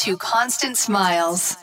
to 0.00 0.16
Constant 0.16 0.78
Smiles. 0.78 1.58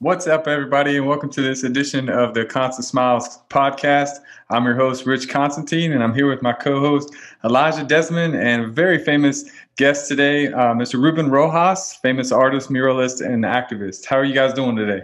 What's 0.00 0.26
up, 0.26 0.46
everybody, 0.46 0.98
and 0.98 1.06
welcome 1.06 1.30
to 1.30 1.40
this 1.40 1.64
edition 1.64 2.10
of 2.10 2.34
the 2.34 2.44
Constant 2.44 2.84
Smiles 2.84 3.38
podcast. 3.48 4.18
I'm 4.50 4.66
your 4.66 4.74
host, 4.74 5.06
Rich 5.06 5.30
Constantine, 5.30 5.92
and 5.92 6.04
I'm 6.04 6.12
here 6.12 6.28
with 6.28 6.42
my 6.42 6.52
co 6.52 6.78
host, 6.78 7.14
Elijah 7.42 7.82
Desmond, 7.82 8.36
and 8.36 8.64
a 8.64 8.68
very 8.68 9.02
famous 9.02 9.50
guest 9.78 10.08
today, 10.08 10.48
uh, 10.48 10.74
Mr. 10.74 11.02
Ruben 11.02 11.30
Rojas, 11.30 11.94
famous 12.02 12.32
artist, 12.32 12.68
muralist, 12.68 13.24
and 13.24 13.44
activist. 13.44 14.04
How 14.04 14.18
are 14.18 14.24
you 14.24 14.34
guys 14.34 14.52
doing 14.52 14.76
today? 14.76 15.00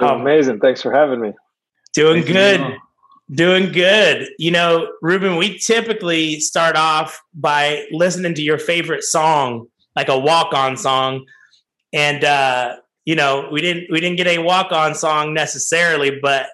Oh, 0.00 0.14
amazing. 0.14 0.60
Thanks 0.60 0.80
for 0.80 0.94
having 0.94 1.20
me. 1.20 1.34
Doing 1.92 2.24
good. 2.24 2.78
Doing 3.30 3.72
good. 3.72 4.28
You 4.38 4.50
know, 4.50 4.92
Ruben, 5.00 5.36
we 5.36 5.58
typically 5.58 6.40
start 6.40 6.76
off 6.76 7.22
by 7.34 7.86
listening 7.90 8.34
to 8.34 8.42
your 8.42 8.58
favorite 8.58 9.02
song, 9.04 9.68
like 9.96 10.08
a 10.08 10.18
walk 10.18 10.52
on 10.52 10.76
song. 10.76 11.24
And, 11.92 12.24
uh, 12.24 12.76
you 13.04 13.16
know, 13.16 13.48
we 13.50 13.60
didn't 13.60 13.90
we 13.90 14.00
didn't 14.00 14.16
get 14.16 14.26
a 14.26 14.38
walk 14.38 14.72
on 14.72 14.94
song 14.94 15.34
necessarily, 15.34 16.18
but 16.20 16.46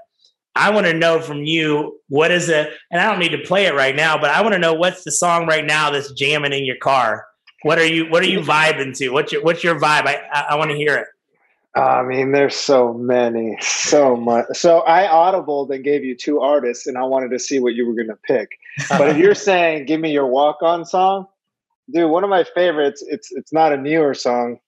I 0.55 0.71
want 0.71 0.87
to 0.87 0.95
know 0.95 1.21
from 1.21 1.45
you 1.45 2.01
what 2.09 2.31
is 2.31 2.49
it, 2.49 2.73
and 2.91 3.01
I 3.01 3.09
don't 3.11 3.21
need 3.21 3.31
to 3.31 3.47
play 3.47 3.67
it 3.67 3.75
right 3.75 3.95
now, 3.95 4.19
but 4.19 4.31
I 4.31 4.43
want 4.43 4.55
to 4.55 4.59
know 4.59 4.75
what's 4.75 5.05
the 5.05 5.13
song 5.13 5.47
right 5.47 5.65
now 5.65 5.91
that's 5.91 6.13
jamming 6.13 6.53
in 6.53 6.65
your 6.65 6.77
car. 6.77 7.27
What 7.63 7.79
are 7.79 7.87
you 7.87 8.09
What 8.09 8.23
are 8.23 8.29
you 8.29 8.41
vibing 8.41 8.97
to? 8.99 9.11
What's 9.11 9.33
your 9.33 9.43
What's 9.43 9.63
your 9.63 9.79
vibe? 9.79 10.07
I 10.07 10.23
I, 10.33 10.41
I 10.51 10.55
want 10.57 10.71
to 10.71 10.77
hear 10.77 10.97
it. 10.97 11.07
I 11.77 12.03
mean, 12.03 12.33
there's 12.33 12.57
so 12.57 12.93
many, 12.95 13.57
so 13.61 14.17
much. 14.17 14.47
So 14.55 14.81
I 14.81 15.07
audibled 15.07 15.73
and 15.73 15.85
gave 15.85 16.05
you 16.05 16.17
two 16.17 16.41
artists, 16.41 16.87
and 16.87 16.99
I 16.99 17.05
wanted 17.05 17.31
to 17.31 17.39
see 17.39 17.61
what 17.61 17.75
you 17.75 17.87
were 17.87 17.95
going 17.95 18.09
to 18.09 18.17
pick. 18.17 18.59
But 18.89 19.11
if 19.11 19.17
you're 19.17 19.35
saying, 19.51 19.87
"Give 19.87 20.01
me 20.01 20.11
your 20.11 20.27
walk-on 20.27 20.85
song," 20.85 21.27
dude, 21.93 22.11
one 22.11 22.25
of 22.25 22.31
my 22.31 22.45
favorites. 22.45 23.05
It's 23.07 23.31
it's 23.33 23.53
not 23.53 23.73
a 23.73 23.77
newer 23.77 24.15
song 24.15 24.59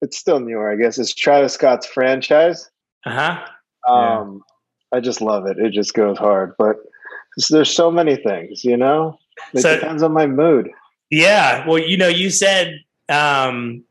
it's 0.00 0.18
still 0.18 0.40
newer, 0.40 0.70
I 0.70 0.76
guess. 0.76 0.98
It's 0.98 1.14
Travis 1.14 1.54
Scott's 1.54 1.86
franchise. 1.86 2.70
Uh 3.04 3.10
huh. 3.10 3.92
Um, 3.92 4.42
yeah. 4.92 4.98
I 4.98 5.00
just 5.00 5.20
love 5.20 5.46
it. 5.46 5.58
It 5.58 5.72
just 5.72 5.94
goes 5.94 6.18
hard, 6.18 6.54
but 6.58 6.76
there's 7.50 7.70
so 7.70 7.90
many 7.90 8.16
things, 8.16 8.64
you 8.64 8.76
know. 8.76 9.18
It 9.54 9.60
so, 9.60 9.74
depends 9.74 10.02
on 10.02 10.12
my 10.12 10.26
mood. 10.26 10.70
Yeah. 11.10 11.66
Well, 11.66 11.78
you 11.78 11.96
know, 11.96 12.08
you 12.08 12.30
said 12.30 12.80
um, 13.08 13.84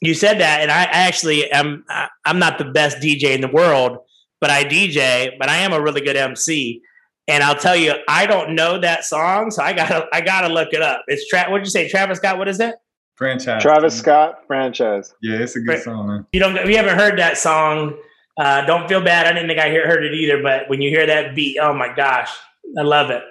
you 0.00 0.14
said 0.14 0.40
that, 0.40 0.60
and 0.60 0.70
I, 0.70 0.82
I 0.82 1.06
actually 1.06 1.50
am. 1.50 1.84
I'm 2.24 2.38
not 2.38 2.58
the 2.58 2.64
best 2.64 2.98
DJ 2.98 3.34
in 3.34 3.40
the 3.40 3.48
world, 3.48 3.98
but 4.40 4.50
I 4.50 4.64
DJ. 4.64 5.32
But 5.38 5.48
I 5.48 5.58
am 5.58 5.72
a 5.72 5.80
really 5.80 6.00
good 6.00 6.16
MC. 6.16 6.82
And 7.28 7.44
I'll 7.44 7.54
tell 7.54 7.76
you, 7.76 7.94
I 8.08 8.26
don't 8.26 8.56
know 8.56 8.80
that 8.80 9.04
song, 9.04 9.50
so 9.50 9.62
I 9.62 9.72
gotta 9.72 10.06
I 10.12 10.20
gotta 10.20 10.48
look 10.48 10.72
it 10.72 10.82
up. 10.82 11.04
It's 11.06 11.28
Tra- 11.28 11.50
what'd 11.50 11.66
you 11.66 11.70
say, 11.70 11.88
Travis 11.88 12.18
Scott? 12.18 12.38
What 12.38 12.48
is 12.48 12.60
it? 12.60 12.74
franchise. 13.20 13.60
Travis 13.60 13.96
Scott 13.96 14.40
franchise. 14.46 15.14
Yeah, 15.20 15.36
it's 15.36 15.54
a 15.54 15.60
good 15.60 15.82
song, 15.82 16.08
man. 16.08 16.26
You 16.32 16.40
don't. 16.40 16.56
If 16.56 16.68
you 16.68 16.76
haven't 16.76 16.98
heard 16.98 17.18
that 17.18 17.36
song, 17.36 17.96
uh, 18.40 18.64
don't 18.64 18.88
feel 18.88 19.02
bad. 19.02 19.26
I 19.26 19.32
didn't 19.32 19.48
think 19.48 19.60
I 19.60 19.68
heard 19.68 20.04
it 20.04 20.14
either, 20.14 20.42
but 20.42 20.68
when 20.68 20.80
you 20.80 20.88
hear 20.88 21.06
that 21.06 21.36
beat, 21.36 21.58
oh 21.60 21.74
my 21.74 21.94
gosh, 21.94 22.30
I 22.76 22.82
love 22.82 23.10
it. 23.10 23.22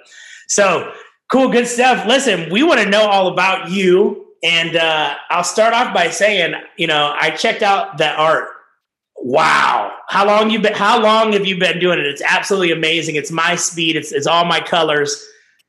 So 0.46 0.92
cool, 1.30 1.48
good 1.48 1.66
stuff. 1.66 2.06
Listen, 2.06 2.50
we 2.50 2.62
want 2.62 2.80
to 2.80 2.88
know 2.88 3.02
all 3.02 3.28
about 3.28 3.70
you, 3.70 4.19
and 4.42 4.76
uh, 4.76 5.14
I'll 5.30 5.44
start 5.44 5.74
off 5.74 5.94
by 5.94 6.10
saying, 6.10 6.54
you 6.76 6.86
know, 6.86 7.14
I 7.18 7.30
checked 7.30 7.62
out 7.62 7.98
that 7.98 8.18
art. 8.18 8.48
Wow, 9.22 9.94
how 10.08 10.26
long 10.26 10.48
you 10.48 10.60
been? 10.60 10.72
How 10.72 10.98
long 11.00 11.32
have 11.34 11.44
you 11.46 11.58
been 11.58 11.78
doing 11.78 11.98
it? 11.98 12.06
It's 12.06 12.22
absolutely 12.22 12.72
amazing. 12.72 13.16
It's 13.16 13.30
my 13.30 13.54
speed. 13.54 13.96
It's 13.96 14.12
it's 14.12 14.26
all 14.26 14.46
my 14.46 14.60
colors. 14.60 15.22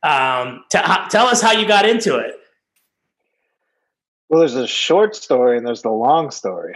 Um, 0.04 0.64
t- 0.72 0.80
tell 1.10 1.28
us 1.28 1.42
how 1.42 1.52
you 1.52 1.68
got 1.68 1.86
into 1.86 2.18
it. 2.18 2.36
Well, 4.30 4.40
there's 4.40 4.56
a 4.56 4.66
short 4.66 5.14
story 5.18 5.58
and 5.58 5.68
there's 5.68 5.82
the 5.82 5.92
long 5.92 6.32
story. 6.32 6.76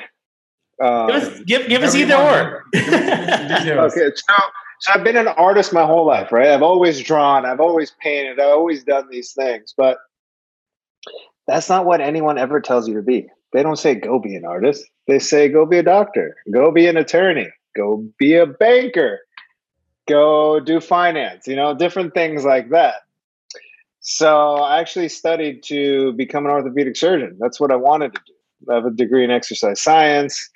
Um, 0.83 1.07
give 1.07 1.15
us, 1.15 1.39
give, 1.45 1.67
give 1.69 1.83
us 1.83 1.95
either 1.95 2.15
or. 2.15 2.65
okay, 2.75 4.11
so, 4.13 4.33
so 4.79 4.93
I've 4.93 5.05
been 5.05 5.15
an 5.15 5.29
artist 5.29 5.71
my 5.71 5.85
whole 5.85 6.05
life, 6.05 6.33
right? 6.33 6.49
I've 6.49 6.61
always 6.61 7.01
drawn, 7.01 7.45
I've 7.45 7.61
always 7.61 7.95
painted, 8.01 8.41
I've 8.41 8.49
always 8.49 8.83
done 8.83 9.07
these 9.09 9.31
things, 9.31 9.73
but 9.77 9.99
that's 11.47 11.69
not 11.69 11.85
what 11.85 12.01
anyone 12.01 12.37
ever 12.37 12.59
tells 12.59 12.87
you 12.87 12.95
to 12.95 13.01
be. 13.01 13.27
They 13.53 13.63
don't 13.63 13.77
say 13.77 13.95
go 13.95 14.19
be 14.19 14.35
an 14.35 14.45
artist. 14.45 14.85
They 15.07 15.19
say 15.19 15.47
go 15.49 15.65
be 15.65 15.77
a 15.77 15.83
doctor, 15.83 16.35
go 16.51 16.71
be 16.71 16.87
an 16.87 16.97
attorney, 16.97 17.49
go 17.75 18.05
be 18.17 18.33
a 18.33 18.45
banker, 18.45 19.19
go 20.07 20.59
do 20.59 20.79
finance, 20.79 21.47
you 21.47 21.55
know, 21.55 21.73
different 21.73 22.13
things 22.13 22.43
like 22.43 22.69
that. 22.69 22.95
So 24.01 24.55
I 24.57 24.79
actually 24.79 25.09
studied 25.09 25.63
to 25.63 26.13
become 26.13 26.45
an 26.45 26.51
orthopedic 26.51 26.95
surgeon. 26.95 27.37
That's 27.39 27.59
what 27.59 27.71
I 27.71 27.75
wanted 27.75 28.13
to 28.13 28.21
do. 28.27 28.71
I 28.71 28.75
have 28.75 28.85
a 28.85 28.91
degree 28.91 29.23
in 29.23 29.31
exercise 29.31 29.81
science, 29.81 30.49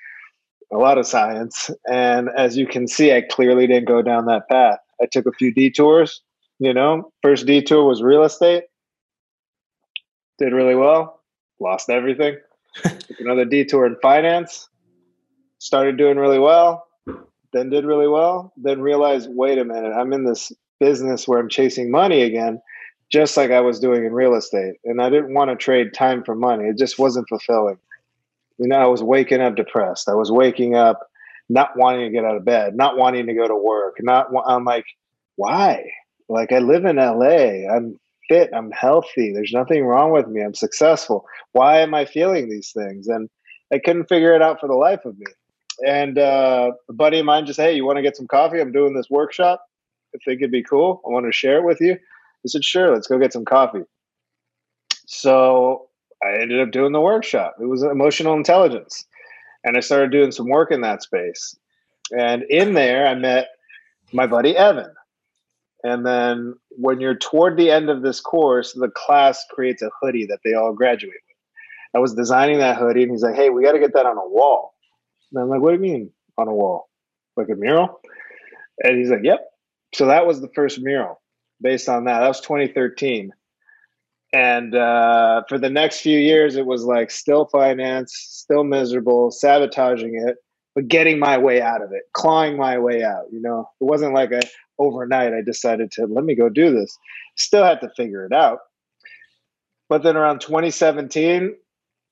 a 0.72 0.78
lot 0.78 0.98
of 0.98 1.08
science. 1.08 1.72
And 1.92 2.30
as 2.38 2.58
you 2.58 2.68
can 2.68 2.88
see, 2.88 3.12
I 3.14 3.22
clearly 3.22 3.66
didn't 3.66 3.88
go 3.88 4.02
down 4.02 4.26
that 4.26 4.48
path. 4.50 4.80
I 5.02 5.06
took 5.06 5.26
a 5.26 5.32
few 5.32 5.54
detours. 5.54 6.22
You 6.60 6.74
know, 6.74 7.12
first 7.22 7.46
detour 7.46 7.86
was 7.86 8.04
real 8.04 8.24
estate. 8.24 8.66
Did 10.40 10.54
really 10.54 10.76
well, 10.76 11.22
lost 11.60 11.90
everything. 11.90 12.38
took 12.84 13.20
another 13.20 13.46
detour 13.46 13.86
in 13.86 13.98
finance, 14.02 14.70
started 15.60 15.98
doing 15.98 16.18
really 16.18 16.40
well, 16.40 16.88
then 17.54 17.70
did 17.70 17.86
really 17.86 18.08
well, 18.08 18.54
then 18.58 18.82
realized, 18.82 19.30
wait 19.32 19.58
a 19.58 19.66
minute, 19.66 19.92
I'm 19.92 20.14
in 20.14 20.24
this 20.24 20.52
business 20.80 21.28
where 21.28 21.40
I'm 21.40 21.50
chasing 21.50 21.92
money 21.92 22.24
again 22.24 22.62
just 23.12 23.38
like 23.38 23.52
I 23.52 23.62
was 23.62 23.80
doing 23.80 24.06
in 24.06 24.14
real 24.14 24.36
estate. 24.36 24.76
And 24.86 25.02
I 25.02 25.10
didn't 25.10 25.34
want 25.34 25.50
to 25.50 25.56
trade 25.56 25.94
time 25.94 26.24
for 26.24 26.36
money. 26.36 26.66
It 26.66 26.78
just 26.78 27.00
wasn't 27.00 27.28
fulfilling. 27.28 27.78
You 28.58 28.68
know, 28.68 28.78
I 28.78 28.86
was 28.86 29.02
waking 29.02 29.42
up 29.42 29.56
depressed. 29.56 30.10
I 30.10 30.14
was 30.14 30.32
waking 30.32 30.76
up 30.76 31.00
not 31.50 31.76
wanting 31.76 32.06
to 32.06 32.12
get 32.12 32.26
out 32.26 32.36
of 32.36 32.46
bed, 32.46 32.76
not 32.76 32.98
wanting 32.98 33.26
to 33.26 33.34
go 33.34 33.48
to 33.48 33.56
work. 33.56 33.96
Not 34.00 34.28
I'm 34.46 34.66
like, 34.66 34.86
why? 35.36 35.86
Like 36.28 36.52
I 36.52 36.60
live 36.60 36.86
in 36.86 36.98
LA. 36.98 37.68
I'm 37.74 38.00
fit. 38.30 38.50
I'm 38.54 38.72
healthy. 38.72 39.34
There's 39.34 39.52
nothing 39.54 39.86
wrong 39.86 40.12
with 40.12 40.28
me. 40.28 40.42
I'm 40.42 40.54
successful. 40.54 41.26
Why 41.52 41.80
am 41.80 41.94
I 41.94 42.06
feeling 42.06 42.50
these 42.50 42.72
things? 42.72 43.08
And 43.08 43.30
I 43.74 43.80
couldn't 43.80 44.08
figure 44.08 44.34
it 44.34 44.42
out 44.42 44.60
for 44.60 44.68
the 44.68 44.76
life 44.76 45.04
of 45.04 45.18
me. 45.18 45.26
And 45.86 46.18
uh, 46.18 46.72
a 46.90 46.94
buddy 46.94 47.20
of 47.20 47.26
mine 47.26 47.46
just, 47.46 47.60
hey, 47.60 47.76
you 47.76 47.86
want 47.86 47.98
to 47.98 48.02
get 48.02 48.16
some 48.16 48.28
coffee? 48.28 48.62
I'm 48.62 48.72
doing 48.72 48.96
this 48.96 49.10
workshop. 49.10 49.64
I 50.16 50.20
think 50.24 50.42
it'd 50.42 50.52
be 50.52 50.64
cool. 50.64 51.02
I 51.06 51.12
want 51.12 51.26
to 51.26 51.32
share 51.32 51.58
it 51.58 51.66
with 51.66 51.82
you. 51.82 51.94
I 51.94 52.48
said, 52.48 52.64
sure, 52.64 52.94
let's 52.94 53.08
go 53.08 53.20
get 53.20 53.34
some 53.34 53.46
coffee. 53.46 53.84
So 55.06 55.88
I 56.24 56.42
ended 56.42 56.60
up 56.60 56.72
doing 56.72 56.92
the 56.92 57.02
workshop. 57.02 57.56
It 57.62 57.66
was 57.66 57.84
emotional 57.84 58.34
intelligence. 58.34 59.06
And 59.64 59.76
I 59.76 59.82
started 59.82 60.12
doing 60.12 60.32
some 60.32 60.50
work 60.50 60.72
in 60.72 60.82
that 60.82 61.04
space. 61.04 61.56
And 62.18 62.44
in 62.50 62.74
there, 62.74 63.08
I 63.08 63.16
met 63.16 63.50
my 64.14 64.26
buddy 64.26 64.56
Evan. 64.56 64.92
And 65.84 66.06
then 66.06 66.56
when 66.72 67.00
you're 67.00 67.16
toward 67.16 67.58
the 67.58 67.72
end 67.72 67.90
of 67.90 68.02
this 68.02 68.20
course, 68.20 68.74
the 68.74 68.90
class 68.90 69.46
creates 69.50 69.82
a 69.82 69.90
hoodie 70.02 70.26
that 70.26 70.40
they 70.44 70.54
all 70.54 70.74
graduate 70.74 71.14
with. 71.14 71.96
I 71.96 72.00
was 72.00 72.14
designing 72.14 72.60
that 72.60 72.78
hoodie, 72.78 73.04
and 73.04 73.12
he's 73.12 73.24
like, 73.24 73.36
hey, 73.36 73.50
we 73.50 73.64
got 73.64 73.72
to 73.72 73.80
get 73.80 73.94
that 73.94 74.06
on 74.06 74.18
a 74.18 74.28
wall. 74.28 74.74
And 75.32 75.42
I'm 75.42 75.50
like, 75.50 75.62
what 75.62 75.70
do 75.70 75.76
you 75.76 75.82
mean 75.82 76.12
on 76.38 76.48
a 76.48 76.54
wall? 76.54 76.90
Like 77.36 77.50
a 77.50 77.56
mural? 77.56 78.00
And 78.84 78.98
he's 78.98 79.10
like, 79.10 79.24
yep. 79.24 79.46
So 79.96 80.06
that 80.08 80.28
was 80.28 80.42
the 80.42 80.50
first 80.54 80.80
mural 80.82 81.22
based 81.62 81.90
on 81.90 82.06
that. 82.06 82.20
That 82.20 82.28
was 82.28 82.42
2013. 82.42 83.32
And 84.32 84.76
uh, 84.76 85.44
for 85.50 85.58
the 85.58 85.70
next 85.70 86.02
few 86.02 86.20
years, 86.20 86.56
it 86.56 86.66
was 86.66 86.84
like 86.84 87.10
still 87.10 87.46
finance, 87.46 88.14
still 88.16 88.64
miserable, 88.64 89.32
sabotaging 89.32 90.24
it, 90.28 90.38
but 90.80 90.88
getting 90.88 91.20
my 91.20 91.38
way 91.38 91.62
out 91.62 91.82
of 91.82 91.92
it, 91.92 92.04
clawing 92.14 92.56
my 92.56 92.78
way 92.78 93.04
out. 93.04 93.26
You 93.34 93.42
know, 93.42 93.70
it 93.82 93.84
wasn't 93.84 94.14
like 94.14 94.32
a 94.32 94.40
overnight. 94.78 95.34
I 95.34 95.42
decided 95.42 95.92
to 95.92 96.06
let 96.06 96.24
me 96.24 96.36
go 96.36 96.48
do 96.48 96.74
this. 96.74 96.98
Still 97.36 97.66
had 97.66 97.82
to 97.82 97.90
figure 97.98 98.26
it 98.26 98.32
out. 98.32 98.60
But 99.90 100.04
then 100.04 100.16
around 100.16 100.40
2017, 100.40 101.54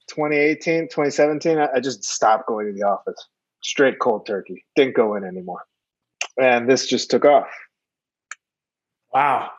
2018, 0.09 0.81
2017, 0.89 1.59
I 1.59 1.79
just 1.79 2.03
stopped 2.03 2.45
going 2.45 2.67
to 2.67 2.73
the 2.73 2.85
office. 2.85 3.15
Straight 3.63 3.99
cold 3.99 4.25
turkey. 4.25 4.65
Didn't 4.75 4.97
go 4.97 5.15
in 5.15 5.23
anymore. 5.23 5.61
And 6.37 6.69
this 6.69 6.87
just 6.87 7.09
took 7.09 7.23
off. 7.23 7.47
Wow. 9.13 9.49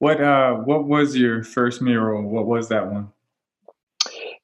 What 0.00 0.20
uh 0.20 0.54
what 0.54 0.84
was 0.84 1.16
your 1.16 1.44
first 1.44 1.80
mural? 1.80 2.28
What 2.28 2.46
was 2.46 2.70
that 2.70 2.90
one? 2.90 3.12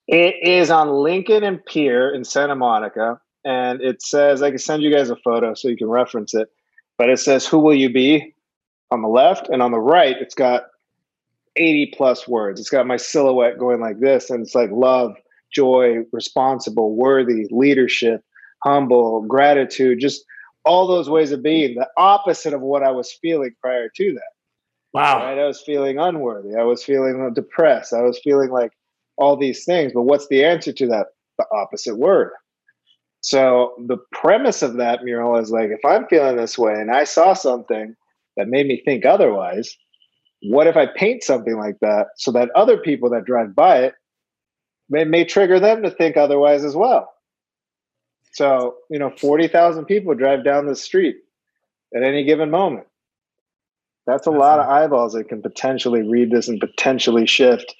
It 0.06 0.36
is 0.40 0.70
on 0.70 0.88
Lincoln 1.02 1.42
and 1.42 1.64
Pier 1.66 2.14
in 2.14 2.22
Santa 2.22 2.54
Monica. 2.54 3.20
And 3.44 3.82
it 3.82 4.02
says, 4.02 4.42
I 4.42 4.50
can 4.50 4.58
send 4.58 4.82
you 4.82 4.94
guys 4.94 5.10
a 5.10 5.16
photo 5.16 5.54
so 5.54 5.68
you 5.68 5.76
can 5.76 5.88
reference 5.88 6.34
it. 6.34 6.48
But 6.96 7.10
it 7.10 7.18
says, 7.18 7.46
Who 7.46 7.58
will 7.58 7.74
you 7.74 7.92
be 7.92 8.34
on 8.90 9.02
the 9.02 9.08
left? 9.08 9.48
And 9.48 9.62
on 9.62 9.72
the 9.72 9.80
right, 9.80 10.16
it's 10.20 10.34
got 10.34 10.64
80 11.56 11.92
plus 11.96 12.26
words. 12.26 12.60
It's 12.60 12.70
got 12.70 12.86
my 12.86 12.96
silhouette 12.96 13.58
going 13.58 13.80
like 13.80 14.00
this. 14.00 14.30
And 14.30 14.42
it's 14.42 14.54
like 14.54 14.70
love, 14.72 15.14
joy, 15.52 15.98
responsible, 16.12 16.96
worthy, 16.96 17.46
leadership, 17.50 18.22
humble, 18.62 19.22
gratitude, 19.22 20.00
just 20.00 20.24
all 20.64 20.86
those 20.86 21.10
ways 21.10 21.30
of 21.30 21.42
being, 21.42 21.74
the 21.74 21.88
opposite 21.96 22.54
of 22.54 22.62
what 22.62 22.82
I 22.82 22.90
was 22.90 23.12
feeling 23.12 23.54
prior 23.60 23.88
to 23.96 24.12
that. 24.14 24.32
Wow. 24.94 25.18
Right? 25.18 25.38
I 25.38 25.46
was 25.46 25.60
feeling 25.60 25.98
unworthy. 25.98 26.54
I 26.56 26.62
was 26.62 26.82
feeling 26.82 27.32
depressed. 27.34 27.92
I 27.92 28.02
was 28.02 28.18
feeling 28.22 28.50
like 28.50 28.72
all 29.16 29.36
these 29.36 29.64
things. 29.64 29.92
But 29.92 30.02
what's 30.02 30.28
the 30.28 30.44
answer 30.44 30.72
to 30.72 30.86
that? 30.88 31.06
The 31.36 31.46
opposite 31.52 31.96
word. 31.96 32.30
So 33.24 33.72
the 33.86 33.96
premise 34.12 34.60
of 34.60 34.76
that 34.76 35.02
mural 35.02 35.38
is 35.38 35.50
like, 35.50 35.70
if 35.70 35.82
I'm 35.82 36.06
feeling 36.08 36.36
this 36.36 36.58
way 36.58 36.74
and 36.74 36.90
I 36.90 37.04
saw 37.04 37.32
something 37.32 37.96
that 38.36 38.48
made 38.48 38.66
me 38.66 38.82
think 38.84 39.06
otherwise, 39.06 39.74
what 40.42 40.66
if 40.66 40.76
I 40.76 40.84
paint 40.94 41.22
something 41.22 41.56
like 41.56 41.76
that 41.80 42.08
so 42.16 42.30
that 42.32 42.50
other 42.50 42.76
people 42.76 43.08
that 43.10 43.24
drive 43.24 43.54
by 43.54 43.78
it 43.78 43.94
may, 44.90 45.04
may 45.04 45.24
trigger 45.24 45.58
them 45.58 45.82
to 45.82 45.90
think 45.90 46.18
otherwise 46.18 46.64
as 46.64 46.76
well? 46.76 47.14
So, 48.34 48.74
you 48.90 48.98
know, 48.98 49.10
40,000 49.16 49.86
people 49.86 50.14
drive 50.14 50.44
down 50.44 50.66
the 50.66 50.76
street 50.76 51.16
at 51.96 52.02
any 52.02 52.24
given 52.24 52.50
moment. 52.50 52.86
That's 54.06 54.26
a 54.26 54.30
That's 54.30 54.38
lot 54.38 54.58
of 54.58 54.68
eyeballs 54.68 55.14
that 55.14 55.30
can 55.30 55.40
potentially 55.40 56.02
read 56.02 56.30
this 56.30 56.46
and 56.48 56.60
potentially 56.60 57.26
shift 57.26 57.74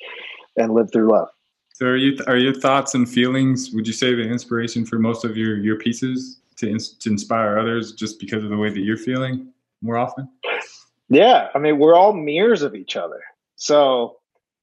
and 0.56 0.73
live 0.73 0.91
through 0.91 1.12
love. 1.12 1.29
So, 1.75 1.87
are 1.87 1.97
you 1.97 2.17
are 2.29 2.37
your 2.37 2.55
thoughts 2.55 2.94
and 2.94 3.09
feelings? 3.09 3.73
Would 3.73 3.88
you 3.88 3.93
say 3.93 4.15
the 4.15 4.23
inspiration 4.23 4.87
for 4.87 5.00
most 5.00 5.25
of 5.25 5.37
your 5.37 5.59
your 5.59 5.76
pieces 5.76 6.41
to 6.56 6.79
to 6.79 7.11
inspire 7.11 7.59
others 7.59 7.93
just 7.93 8.21
because 8.21 8.44
of 8.44 8.50
the 8.50 8.56
way 8.56 8.71
that 8.71 8.79
you're 8.79 8.97
feeling 8.97 9.49
more 9.82 9.99
often? 9.99 10.29
Yeah, 11.09 11.49
I 11.53 11.59
mean, 11.59 11.81
we're 11.81 11.97
all 11.97 12.12
mirrors 12.12 12.62
of 12.62 12.76
each 12.76 12.97
other. 12.97 13.21
So, 13.56 14.19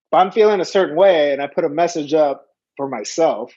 if 0.09 0.17
I'm 0.17 0.31
feeling 0.31 0.61
a 0.61 0.65
certain 0.65 0.95
way 0.95 1.33
and 1.33 1.41
I 1.41 1.47
put 1.47 1.65
a 1.65 1.69
message 1.69 2.13
up 2.13 2.47
for 2.77 2.87
myself, 2.87 3.51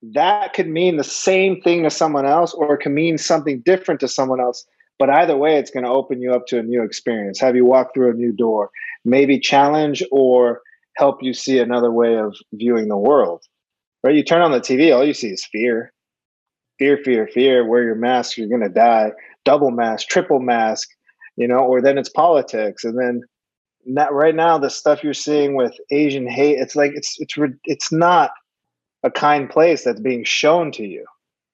that 0.00 0.52
could 0.52 0.68
mean 0.68 0.98
the 0.98 1.04
same 1.04 1.60
thing 1.60 1.82
to 1.82 1.90
someone 1.90 2.26
else, 2.26 2.54
or 2.54 2.74
it 2.74 2.78
can 2.78 2.94
mean 2.94 3.18
something 3.18 3.58
different 3.62 3.98
to 4.00 4.08
someone 4.08 4.40
else. 4.40 4.64
But 5.00 5.10
either 5.10 5.36
way, 5.36 5.58
it's 5.58 5.72
going 5.72 5.84
to 5.84 5.90
open 5.90 6.22
you 6.22 6.32
up 6.32 6.46
to 6.46 6.60
a 6.60 6.62
new 6.62 6.84
experience, 6.84 7.40
have 7.40 7.56
you 7.56 7.64
walk 7.64 7.92
through 7.92 8.12
a 8.12 8.14
new 8.14 8.30
door, 8.30 8.70
maybe 9.04 9.40
challenge 9.40 10.04
or 10.12 10.62
help 10.98 11.22
you 11.22 11.32
see 11.32 11.60
another 11.60 11.92
way 11.92 12.16
of 12.18 12.36
viewing 12.52 12.88
the 12.88 12.98
world. 12.98 13.42
Right? 14.02 14.16
You 14.16 14.24
turn 14.24 14.42
on 14.42 14.50
the 14.50 14.60
TV, 14.60 14.94
all 14.94 15.04
you 15.04 15.14
see 15.14 15.28
is 15.28 15.46
fear. 15.50 15.92
Fear, 16.78 16.98
fear, 17.04 17.28
fear. 17.32 17.66
Wear 17.66 17.84
your 17.84 17.94
mask, 17.94 18.36
you're 18.36 18.58
to 18.58 18.68
die. 18.68 19.12
Double 19.44 19.70
mask, 19.70 20.08
triple 20.08 20.40
mask, 20.40 20.88
you 21.36 21.48
know, 21.48 21.58
or 21.58 21.80
then 21.80 21.98
it's 21.98 22.08
politics. 22.08 22.84
And 22.84 22.98
then 22.98 23.22
not, 23.86 24.12
right 24.12 24.34
now, 24.34 24.58
the 24.58 24.70
stuff 24.70 25.02
you're 25.02 25.14
seeing 25.14 25.56
with 25.56 25.72
Asian 25.90 26.28
hate, 26.28 26.58
it's 26.58 26.76
like, 26.76 26.92
it's, 26.94 27.16
it's, 27.18 27.34
it's 27.64 27.92
not 27.92 28.32
a 29.04 29.10
kind 29.10 29.48
place 29.48 29.84
that's 29.84 30.00
being 30.00 30.24
shown 30.24 30.70
to 30.72 30.84
you. 30.84 31.04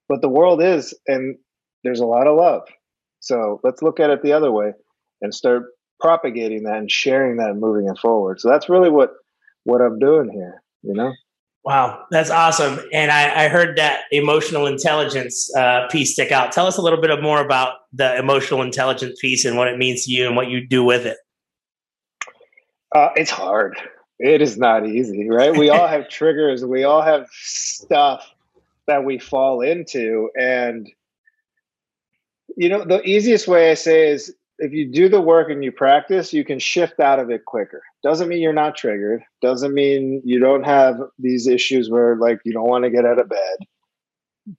But 0.09 0.21
the 0.21 0.29
world 0.29 0.63
is, 0.63 0.95
and 1.07 1.37
there's 1.83 2.01
a 2.01 2.07
lot 2.07 2.27
of 2.27 2.37
love. 2.37 2.63
So 3.21 3.61
let's 3.63 3.83
look 3.83 4.01
at 4.01 4.11
it 4.11 4.23
the 4.23 4.33
other 4.33 4.53
way 4.53 4.73
and 5.23 5.35
start 5.35 5.65
propagating 6.01 6.65
that 6.65 6.77
and 6.77 6.91
sharing 6.91 7.37
that 7.37 7.51
and 7.51 7.61
moving 7.61 7.89
it 7.89 7.99
forward. 7.99 8.41
So 8.41 8.51
that's 8.51 8.69
really 8.69 8.91
what 8.91 9.13
what 9.65 9.81
I'm 9.81 9.99
doing 9.99 10.31
here, 10.31 10.63
you 10.83 10.95
know? 10.95 11.13
Wow, 11.65 12.05
that's 12.11 12.31
awesome. 12.31 12.79
And 12.93 13.11
I, 13.11 13.47
I 13.47 13.49
heard 13.49 13.79
that 13.79 14.03
emotional 14.13 14.67
intelligence 14.67 15.51
uh, 15.57 15.87
piece 15.89 16.13
stick 16.13 16.31
out. 16.31 16.53
Tell 16.53 16.67
us 16.67 16.77
a 16.77 16.83
little 16.83 17.01
bit 17.01 17.23
more 17.23 17.41
about 17.41 17.77
the 17.93 18.19
emotional 18.19 18.61
intelligence 18.61 19.19
piece 19.19 19.47
and 19.47 19.57
what 19.57 19.69
it 19.69 19.79
means 19.79 20.05
to 20.05 20.13
you 20.13 20.27
and 20.27 20.37
what 20.37 20.49
you 20.49 20.67
do 20.67 20.85
with 20.85 21.07
it. 21.07 21.17
Uh, 22.95 23.09
it's 23.17 23.31
hard. 23.31 23.79
It 24.19 24.43
is 24.43 24.59
not 24.59 24.87
easy, 24.87 25.29
right? 25.31 25.57
We 25.57 25.71
all 25.71 25.89
have 25.89 26.09
triggers. 26.11 26.65
We 26.65 26.85
all 26.85 27.01
have 27.01 27.29
stuff 27.33 28.31
that 28.87 29.05
we 29.05 29.19
fall 29.19 29.63
into. 29.63 30.29
And, 30.39 30.91
you 32.59 32.69
know, 32.69 32.85
the 32.85 33.03
easiest 33.03 33.49
way 33.49 33.71
I 33.71 33.75
say 33.75 34.09
is 34.09 34.35
if 34.59 34.73
you 34.73 34.91
do 34.91 35.09
the 35.09 35.21
work 35.21 35.51
and 35.51 35.65
you 35.65 35.73
practice, 35.73 36.33
you 36.33 36.45
can 36.45 36.59
shift 36.59 37.01
out 37.01 37.19
of 37.19 37.31
it 37.31 37.45
quicker. 37.45 37.83
Doesn't 38.03 38.29
mean 38.29 38.41
you're 38.41 38.53
not 38.53 38.77
triggered. 38.77 39.23
Doesn't 39.43 39.75
mean 39.75 40.23
you 40.25 40.39
don't 40.39 40.65
have 40.65 40.97
these 41.19 41.47
issues 41.47 41.91
where 41.91 42.17
like 42.17 42.39
you 42.45 42.53
don't 42.53 42.69
want 42.69 42.85
to 42.85 42.91
get 42.91 43.05
out 43.05 43.19
of 43.19 43.29
bed. 43.29 43.57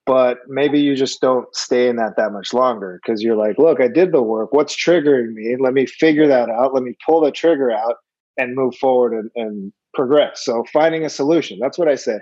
But 0.05 0.39
maybe 0.47 0.79
you 0.79 0.95
just 0.95 1.21
don't 1.21 1.47
stay 1.55 1.87
in 1.87 1.95
that 1.97 2.17
that 2.17 2.31
much 2.31 2.53
longer 2.53 2.99
because 3.01 3.21
you're 3.21 3.35
like, 3.35 3.59
look, 3.59 3.79
I 3.79 3.87
did 3.87 4.11
the 4.11 4.21
work. 4.21 4.51
What's 4.51 4.75
triggering 4.75 5.33
me? 5.33 5.55
Let 5.59 5.73
me 5.73 5.85
figure 5.85 6.27
that 6.27 6.49
out. 6.49 6.73
Let 6.73 6.83
me 6.83 6.95
pull 7.05 7.21
the 7.21 7.31
trigger 7.31 7.71
out 7.71 7.97
and 8.37 8.55
move 8.55 8.75
forward 8.75 9.13
and, 9.13 9.29
and 9.35 9.71
progress. 9.93 10.43
So 10.43 10.65
finding 10.73 11.05
a 11.05 11.09
solution. 11.09 11.59
That's 11.59 11.77
what 11.77 11.87
I 11.87 11.95
say. 11.95 12.19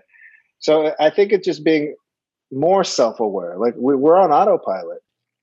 So 0.60 0.94
I 1.00 1.10
think 1.10 1.32
it's 1.32 1.46
just 1.46 1.64
being 1.64 1.96
more 2.52 2.84
self-aware. 2.84 3.58
Like 3.58 3.76
we, 3.78 3.96
we're 3.96 4.20
on 4.20 4.32
autopilot 4.32 5.00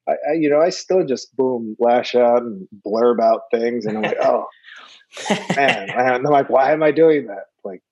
I, 0.09 0.13
I, 0.31 0.33
you 0.35 0.51
know, 0.51 0.61
I 0.61 0.71
still 0.71 1.05
just 1.05 1.37
boom, 1.37 1.77
lash 1.79 2.15
out 2.15 2.43
and 2.43 2.67
blurb 2.85 3.21
out 3.21 3.43
things, 3.51 3.87
and 3.87 3.99
I'm 3.99 4.03
like, 4.03 4.19
oh 4.23 4.47
man, 5.57 5.91
and 5.91 6.01
I'm 6.01 6.23
like, 6.25 6.49
why 6.49 6.73
am 6.73 6.83
I 6.83 6.91
doing 6.91 7.27
that? 7.27 7.47
Like, 7.65 7.83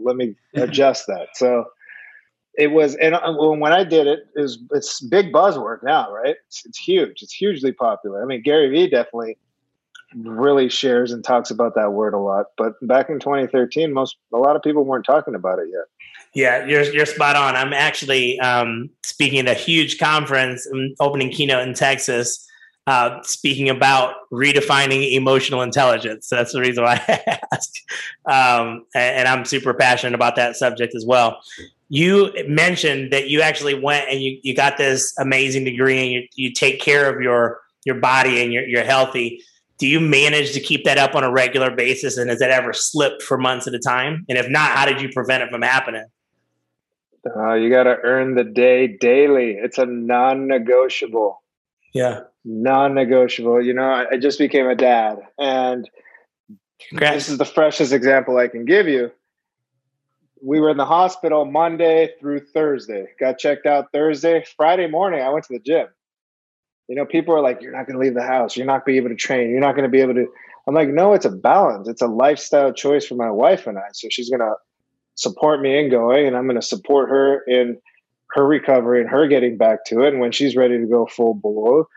let 0.00 0.16
me 0.16 0.34
adjust 0.54 1.06
that. 1.06 1.28
So 1.34 1.66
it 2.54 2.72
was, 2.72 2.96
and 2.96 3.14
uh, 3.14 3.32
when 3.32 3.72
I 3.72 3.84
did 3.84 4.06
it, 4.06 4.20
it 4.36 4.40
was 4.40 4.58
it's 4.72 5.00
big 5.00 5.32
buzzword 5.32 5.82
now, 5.82 6.12
right? 6.12 6.36
It's, 6.48 6.66
it's 6.66 6.78
huge. 6.78 7.22
It's 7.22 7.32
hugely 7.32 7.72
popular. 7.72 8.22
I 8.22 8.26
mean, 8.26 8.42
Gary 8.42 8.68
Vee 8.68 8.90
definitely 8.90 9.38
really 10.16 10.68
shares 10.68 11.12
and 11.12 11.22
talks 11.22 11.50
about 11.50 11.74
that 11.74 11.92
word 11.92 12.14
a 12.14 12.18
lot. 12.18 12.46
But 12.56 12.74
back 12.86 13.10
in 13.10 13.20
2013, 13.20 13.92
most 13.92 14.16
a 14.32 14.38
lot 14.38 14.56
of 14.56 14.62
people 14.62 14.84
weren't 14.84 15.04
talking 15.04 15.34
about 15.34 15.58
it 15.58 15.68
yet. 15.70 15.84
Yeah, 16.34 16.66
you're 16.66 16.84
you're 16.92 17.06
spot 17.06 17.36
on. 17.36 17.56
I'm 17.56 17.72
actually 17.72 18.38
um, 18.40 18.90
speaking 19.02 19.40
at 19.40 19.48
a 19.48 19.54
huge 19.54 19.98
conference, 19.98 20.66
um, 20.72 20.94
opening 21.00 21.30
keynote 21.30 21.66
in 21.66 21.74
Texas, 21.74 22.46
uh, 22.86 23.22
speaking 23.22 23.68
about 23.68 24.14
redefining 24.32 25.12
emotional 25.12 25.62
intelligence. 25.62 26.28
So 26.28 26.36
that's 26.36 26.52
the 26.52 26.60
reason 26.60 26.84
why 26.84 27.02
I 27.08 27.40
asked, 27.52 27.82
um, 28.26 28.84
and, 28.94 29.16
and 29.16 29.28
I'm 29.28 29.44
super 29.44 29.74
passionate 29.74 30.14
about 30.14 30.36
that 30.36 30.56
subject 30.56 30.94
as 30.94 31.04
well. 31.06 31.40
You 31.88 32.32
mentioned 32.46 33.12
that 33.12 33.28
you 33.28 33.40
actually 33.40 33.74
went 33.74 34.08
and 34.10 34.20
you, 34.20 34.38
you 34.42 34.54
got 34.54 34.76
this 34.76 35.14
amazing 35.18 35.64
degree, 35.64 35.98
and 35.98 36.12
you, 36.12 36.28
you 36.34 36.52
take 36.52 36.80
care 36.80 37.12
of 37.12 37.22
your 37.22 37.60
your 37.84 37.96
body 37.96 38.42
and 38.42 38.52
you're, 38.52 38.66
you're 38.66 38.84
healthy 38.84 39.42
do 39.78 39.86
you 39.86 40.00
manage 40.00 40.52
to 40.52 40.60
keep 40.60 40.84
that 40.84 40.98
up 40.98 41.14
on 41.14 41.24
a 41.24 41.30
regular 41.30 41.70
basis 41.70 42.18
and 42.18 42.28
has 42.28 42.40
that 42.40 42.50
ever 42.50 42.72
slipped 42.72 43.22
for 43.22 43.38
months 43.38 43.66
at 43.66 43.74
a 43.74 43.78
time 43.78 44.26
and 44.28 44.36
if 44.36 44.48
not 44.48 44.70
how 44.70 44.84
did 44.84 45.00
you 45.00 45.08
prevent 45.08 45.42
it 45.42 45.50
from 45.50 45.62
happening 45.62 46.04
uh, 47.36 47.54
you 47.54 47.70
got 47.70 47.84
to 47.84 47.96
earn 48.02 48.34
the 48.34 48.44
day 48.44 48.86
daily 48.86 49.52
it's 49.52 49.78
a 49.78 49.86
non-negotiable 49.86 51.42
yeah 51.94 52.20
non-negotiable 52.44 53.62
you 53.62 53.74
know 53.74 53.88
I, 53.88 54.06
I 54.12 54.16
just 54.18 54.38
became 54.38 54.66
a 54.66 54.74
dad 54.74 55.18
and 55.38 55.88
Congrats. 56.88 57.14
this 57.14 57.28
is 57.28 57.38
the 57.38 57.44
freshest 57.44 57.92
example 57.92 58.38
i 58.38 58.48
can 58.48 58.64
give 58.64 58.88
you 58.88 59.10
we 60.40 60.60
were 60.60 60.70
in 60.70 60.76
the 60.76 60.86
hospital 60.86 61.44
monday 61.44 62.10
through 62.20 62.40
thursday 62.40 63.06
got 63.18 63.38
checked 63.38 63.66
out 63.66 63.86
thursday 63.92 64.44
friday 64.56 64.86
morning 64.86 65.20
i 65.20 65.28
went 65.28 65.44
to 65.44 65.52
the 65.52 65.60
gym 65.60 65.88
you 66.88 66.96
know, 66.96 67.04
people 67.04 67.34
are 67.34 67.42
like, 67.42 67.60
you're 67.60 67.72
not 67.72 67.86
going 67.86 67.98
to 67.98 68.00
leave 68.00 68.14
the 68.14 68.22
house. 68.22 68.56
You're 68.56 68.66
not 68.66 68.84
going 68.84 68.96
to 68.96 69.02
be 69.02 69.06
able 69.06 69.10
to 69.10 69.20
train. 69.20 69.50
You're 69.50 69.60
not 69.60 69.72
going 69.72 69.84
to 69.84 69.90
be 69.90 70.00
able 70.00 70.14
to. 70.14 70.26
I'm 70.66 70.74
like, 70.74 70.88
no, 70.88 71.12
it's 71.12 71.26
a 71.26 71.30
balance. 71.30 71.86
It's 71.86 72.02
a 72.02 72.06
lifestyle 72.06 72.72
choice 72.72 73.06
for 73.06 73.14
my 73.14 73.30
wife 73.30 73.66
and 73.66 73.78
I. 73.78 73.88
So 73.92 74.08
she's 74.10 74.30
going 74.30 74.40
to 74.40 74.54
support 75.18 75.60
me 75.60 75.76
in 75.76 75.90
going, 75.90 76.26
and 76.26 76.36
I'm 76.36 76.46
going 76.46 76.60
to 76.60 76.66
support 76.66 77.10
her 77.10 77.42
in 77.46 77.76
her 78.30 78.46
recovery 78.46 79.00
and 79.00 79.10
her 79.10 79.26
getting 79.26 79.56
back 79.56 79.84
to 79.86 80.02
it. 80.02 80.12
And 80.12 80.20
when 80.20 80.32
she's 80.32 80.56
ready 80.56 80.78
to 80.78 80.86
go 80.86 81.06
full 81.06 81.34
below, 81.34 81.88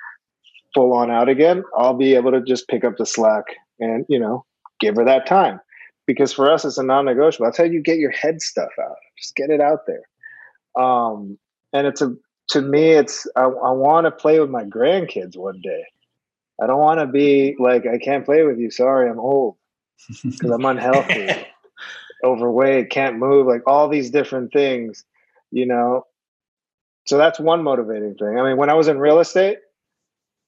full 0.74 0.94
on 0.94 1.12
out 1.12 1.30
again, 1.30 1.64
I'll 1.78 1.94
be 1.94 2.16
able 2.16 2.32
to 2.32 2.42
just 2.42 2.68
pick 2.68 2.84
up 2.84 2.98
the 2.98 3.06
slack 3.06 3.44
and, 3.80 4.06
you 4.10 4.20
know, 4.20 4.46
give 4.80 4.96
her 4.96 5.06
that 5.06 5.28
time. 5.28 5.60
Because 6.08 6.34
for 6.34 6.52
us, 6.52 6.66
it's 6.66 6.80
a 6.80 6.84
non 6.84 7.06
negotiable. 7.06 7.46
That's 7.46 7.58
how 7.58 7.64
you 7.64 7.82
get 7.82 8.00
your 8.00 8.12
head 8.12 8.42
stuff 8.42 8.72
out. 8.82 8.96
Just 9.18 9.36
get 9.36 9.52
it 9.52 9.62
out 9.62 9.82
there. 9.86 10.84
Um, 10.84 11.38
and 11.74 11.86
it's 11.86 12.02
a 12.02 12.16
to 12.50 12.62
me, 12.62 12.92
it's 12.92 13.28
I, 13.36 13.44
I 13.44 13.72
want 13.72 14.06
to 14.06 14.12
play 14.12 14.40
with 14.40 14.50
my 14.50 14.64
grandkids 14.64 15.38
one 15.38 15.62
day. 15.62 15.84
I 16.62 16.68
don't 16.68 16.80
want 16.80 17.00
to 17.00 17.06
be 17.06 17.56
like 17.60 17.86
I 17.86 17.98
can't 17.98 18.26
play 18.26 18.44
with 18.44 18.58
you. 18.58 18.72
Sorry, 18.72 19.10
I'm 19.10 19.20
old 19.20 19.58
because 20.24 20.52
I'm 20.52 20.66
unhealthy, 20.66 21.30
overweight, 22.24 22.90
can't 22.90 23.18
move, 23.18 23.48
like 23.48 23.64
all 23.68 23.90
these 23.90 24.10
different 24.10 24.52
things, 24.54 25.04
you 25.52 25.66
know. 25.66 26.06
So 27.06 27.18
that's 27.18 27.40
one 27.40 27.64
motivating 27.64 28.16
thing. 28.16 28.40
I 28.40 28.44
mean, 28.44 28.58
when 28.58 28.70
I 28.70 28.74
was 28.74 28.88
in 28.88 29.00
real 29.00 29.20
estate, 29.20 29.58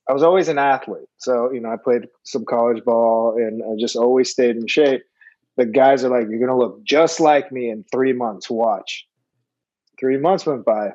I 0.07 0.13
was 0.13 0.23
always 0.23 0.49
an 0.49 0.57
athlete. 0.57 1.07
So, 1.17 1.51
you 1.51 1.59
know, 1.59 1.71
I 1.71 1.77
played 1.77 2.07
some 2.23 2.45
college 2.45 2.83
ball 2.83 3.35
and 3.37 3.63
I 3.63 3.79
just 3.79 3.95
always 3.95 4.29
stayed 4.29 4.55
in 4.55 4.67
shape. 4.67 5.03
The 5.55 5.65
guys 5.65 6.03
are 6.03 6.09
like, 6.09 6.27
you're 6.29 6.39
going 6.39 6.47
to 6.49 6.55
look 6.55 6.83
just 6.83 7.19
like 7.19 7.51
me 7.51 7.69
in 7.69 7.85
three 7.91 8.13
months. 8.13 8.49
Watch. 8.49 9.07
Three 9.99 10.17
months 10.17 10.45
went 10.45 10.65
by. 10.65 10.93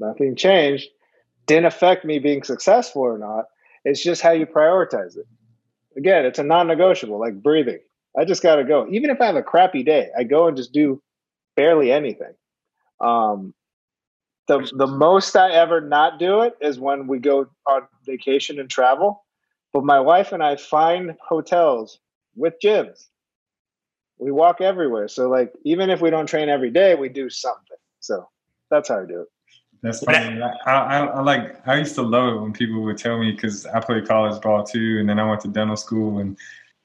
Nothing 0.00 0.34
changed. 0.36 0.88
Didn't 1.46 1.66
affect 1.66 2.04
me 2.04 2.18
being 2.18 2.42
successful 2.42 3.02
or 3.02 3.18
not. 3.18 3.46
It's 3.84 4.02
just 4.02 4.22
how 4.22 4.30
you 4.30 4.46
prioritize 4.46 5.16
it. 5.16 5.26
Again, 5.96 6.24
it's 6.24 6.38
a 6.38 6.44
non 6.44 6.68
negotiable, 6.68 7.18
like 7.18 7.42
breathing. 7.42 7.80
I 8.16 8.24
just 8.24 8.42
got 8.42 8.56
to 8.56 8.64
go. 8.64 8.86
Even 8.90 9.10
if 9.10 9.20
I 9.20 9.26
have 9.26 9.36
a 9.36 9.42
crappy 9.42 9.82
day, 9.82 10.10
I 10.16 10.24
go 10.24 10.46
and 10.46 10.56
just 10.56 10.72
do 10.72 11.02
barely 11.56 11.90
anything. 11.90 12.34
Um, 13.00 13.54
the, 14.48 14.70
the 14.76 14.86
most 14.86 15.36
I 15.36 15.52
ever 15.52 15.80
not 15.80 16.18
do 16.18 16.42
it 16.42 16.54
is 16.60 16.78
when 16.78 17.06
we 17.06 17.18
go 17.18 17.46
on 17.66 17.82
vacation 18.04 18.58
and 18.60 18.68
travel. 18.68 19.24
But 19.72 19.84
my 19.84 20.00
wife 20.00 20.32
and 20.32 20.42
I 20.42 20.56
find 20.56 21.14
hotels 21.26 21.98
with 22.36 22.54
gyms. 22.62 23.06
We 24.18 24.30
walk 24.30 24.60
everywhere. 24.60 25.08
So 25.08 25.28
like 25.28 25.52
even 25.64 25.90
if 25.90 26.00
we 26.00 26.10
don't 26.10 26.26
train 26.26 26.48
every 26.48 26.70
day, 26.70 26.94
we 26.94 27.08
do 27.08 27.30
something. 27.30 27.78
So 28.00 28.28
that's 28.70 28.88
how 28.88 29.02
I 29.02 29.06
do 29.06 29.22
it. 29.22 29.28
That's 29.82 30.04
funny. 30.04 30.40
I, 30.40 30.72
I, 30.72 31.06
I, 31.06 31.20
like. 31.22 31.66
I 31.66 31.78
used 31.78 31.96
to 31.96 32.02
love 32.02 32.34
it 32.34 32.40
when 32.40 32.52
people 32.52 32.82
would 32.82 32.98
tell 32.98 33.18
me 33.18 33.32
because 33.32 33.66
I 33.66 33.80
played 33.80 34.06
college 34.06 34.40
ball 34.40 34.62
too, 34.62 34.98
and 35.00 35.08
then 35.08 35.18
I 35.18 35.28
went 35.28 35.40
to 35.40 35.48
dental 35.48 35.76
school, 35.76 36.18
and 36.18 36.38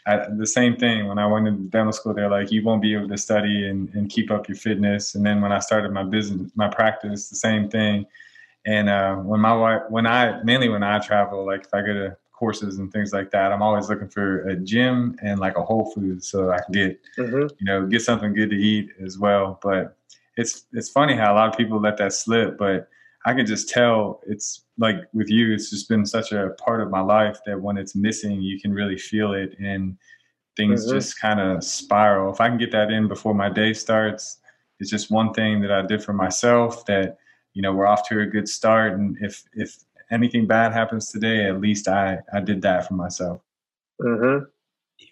I, 0.07 0.27
the 0.29 0.47
same 0.47 0.77
thing. 0.77 1.07
When 1.07 1.19
I 1.19 1.27
went 1.27 1.45
to 1.45 1.51
dental 1.51 1.91
school, 1.91 2.13
they're 2.13 2.29
like, 2.29 2.51
"You 2.51 2.63
won't 2.63 2.81
be 2.81 2.93
able 2.95 3.09
to 3.09 3.17
study 3.17 3.67
and, 3.67 3.89
and 3.93 4.09
keep 4.09 4.31
up 4.31 4.47
your 4.47 4.55
fitness." 4.55 5.15
And 5.15 5.25
then 5.25 5.41
when 5.41 5.51
I 5.51 5.59
started 5.59 5.91
my 5.91 6.03
business, 6.03 6.49
my 6.55 6.69
practice, 6.69 7.29
the 7.29 7.35
same 7.35 7.69
thing. 7.69 8.05
And 8.65 8.89
uh, 8.89 9.15
when 9.15 9.39
my 9.41 9.53
wife, 9.53 9.81
when 9.89 10.07
I 10.07 10.41
mainly 10.43 10.69
when 10.69 10.83
I 10.83 10.99
travel, 10.99 11.45
like 11.45 11.65
if 11.65 11.73
I 11.73 11.81
go 11.81 11.93
to 11.93 12.17
courses 12.31 12.77
and 12.77 12.91
things 12.91 13.11
like 13.11 13.31
that, 13.31 13.51
I'm 13.51 13.61
always 13.61 13.89
looking 13.89 14.07
for 14.09 14.47
a 14.47 14.55
gym 14.55 15.17
and 15.21 15.39
like 15.39 15.57
a 15.57 15.63
Whole 15.63 15.91
Foods 15.91 16.29
so 16.29 16.51
I 16.51 16.59
can 16.61 16.71
get 16.71 16.99
mm-hmm. 17.17 17.47
you 17.59 17.65
know 17.65 17.85
get 17.85 18.01
something 18.01 18.33
good 18.33 18.49
to 18.51 18.55
eat 18.55 18.91
as 19.03 19.17
well. 19.17 19.59
But 19.61 19.97
it's 20.37 20.65
it's 20.71 20.89
funny 20.89 21.15
how 21.15 21.33
a 21.33 21.35
lot 21.35 21.49
of 21.49 21.57
people 21.57 21.81
let 21.81 21.97
that 21.97 22.13
slip, 22.13 22.57
but 22.57 22.87
I 23.25 23.33
can 23.33 23.45
just 23.45 23.69
tell 23.69 24.21
it's 24.27 24.63
like 24.77 24.95
with 25.13 25.29
you, 25.29 25.53
it's 25.53 25.69
just 25.69 25.89
been 25.89 26.05
such 26.05 26.31
a 26.31 26.51
part 26.63 26.81
of 26.81 26.89
my 26.89 27.01
life 27.01 27.39
that 27.45 27.61
when 27.61 27.77
it's 27.77 27.95
missing, 27.95 28.41
you 28.41 28.59
can 28.59 28.73
really 28.73 28.97
feel 28.97 29.33
it 29.33 29.57
and 29.59 29.97
things 30.55 30.85
mm-hmm. 30.85 30.95
just 30.95 31.19
kind 31.19 31.39
of 31.39 31.63
spiral. 31.63 32.31
If 32.31 32.39
I 32.39 32.47
can 32.47 32.57
get 32.57 32.71
that 32.71 32.91
in 32.91 33.07
before 33.07 33.33
my 33.33 33.49
day 33.49 33.73
starts, 33.73 34.39
it's 34.79 34.89
just 34.89 35.11
one 35.11 35.33
thing 35.33 35.61
that 35.61 35.71
I 35.71 35.81
did 35.81 36.03
for 36.03 36.13
myself 36.13 36.85
that 36.85 37.17
you 37.57 37.63
know 37.63 37.73
we're 37.73 37.87
off 37.87 38.07
to 38.07 38.21
a 38.21 38.25
good 38.25 38.47
start 38.47 38.93
and 38.93 39.17
if 39.19 39.43
if 39.53 39.79
anything 40.11 40.45
bad 40.45 40.71
happens 40.71 41.11
today 41.11 41.49
at 41.49 41.59
least 41.59 41.87
i 41.87 42.19
i 42.31 42.39
did 42.39 42.61
that 42.61 42.87
for 42.87 42.93
myself 42.93 43.41
mm-hmm. 43.99 44.45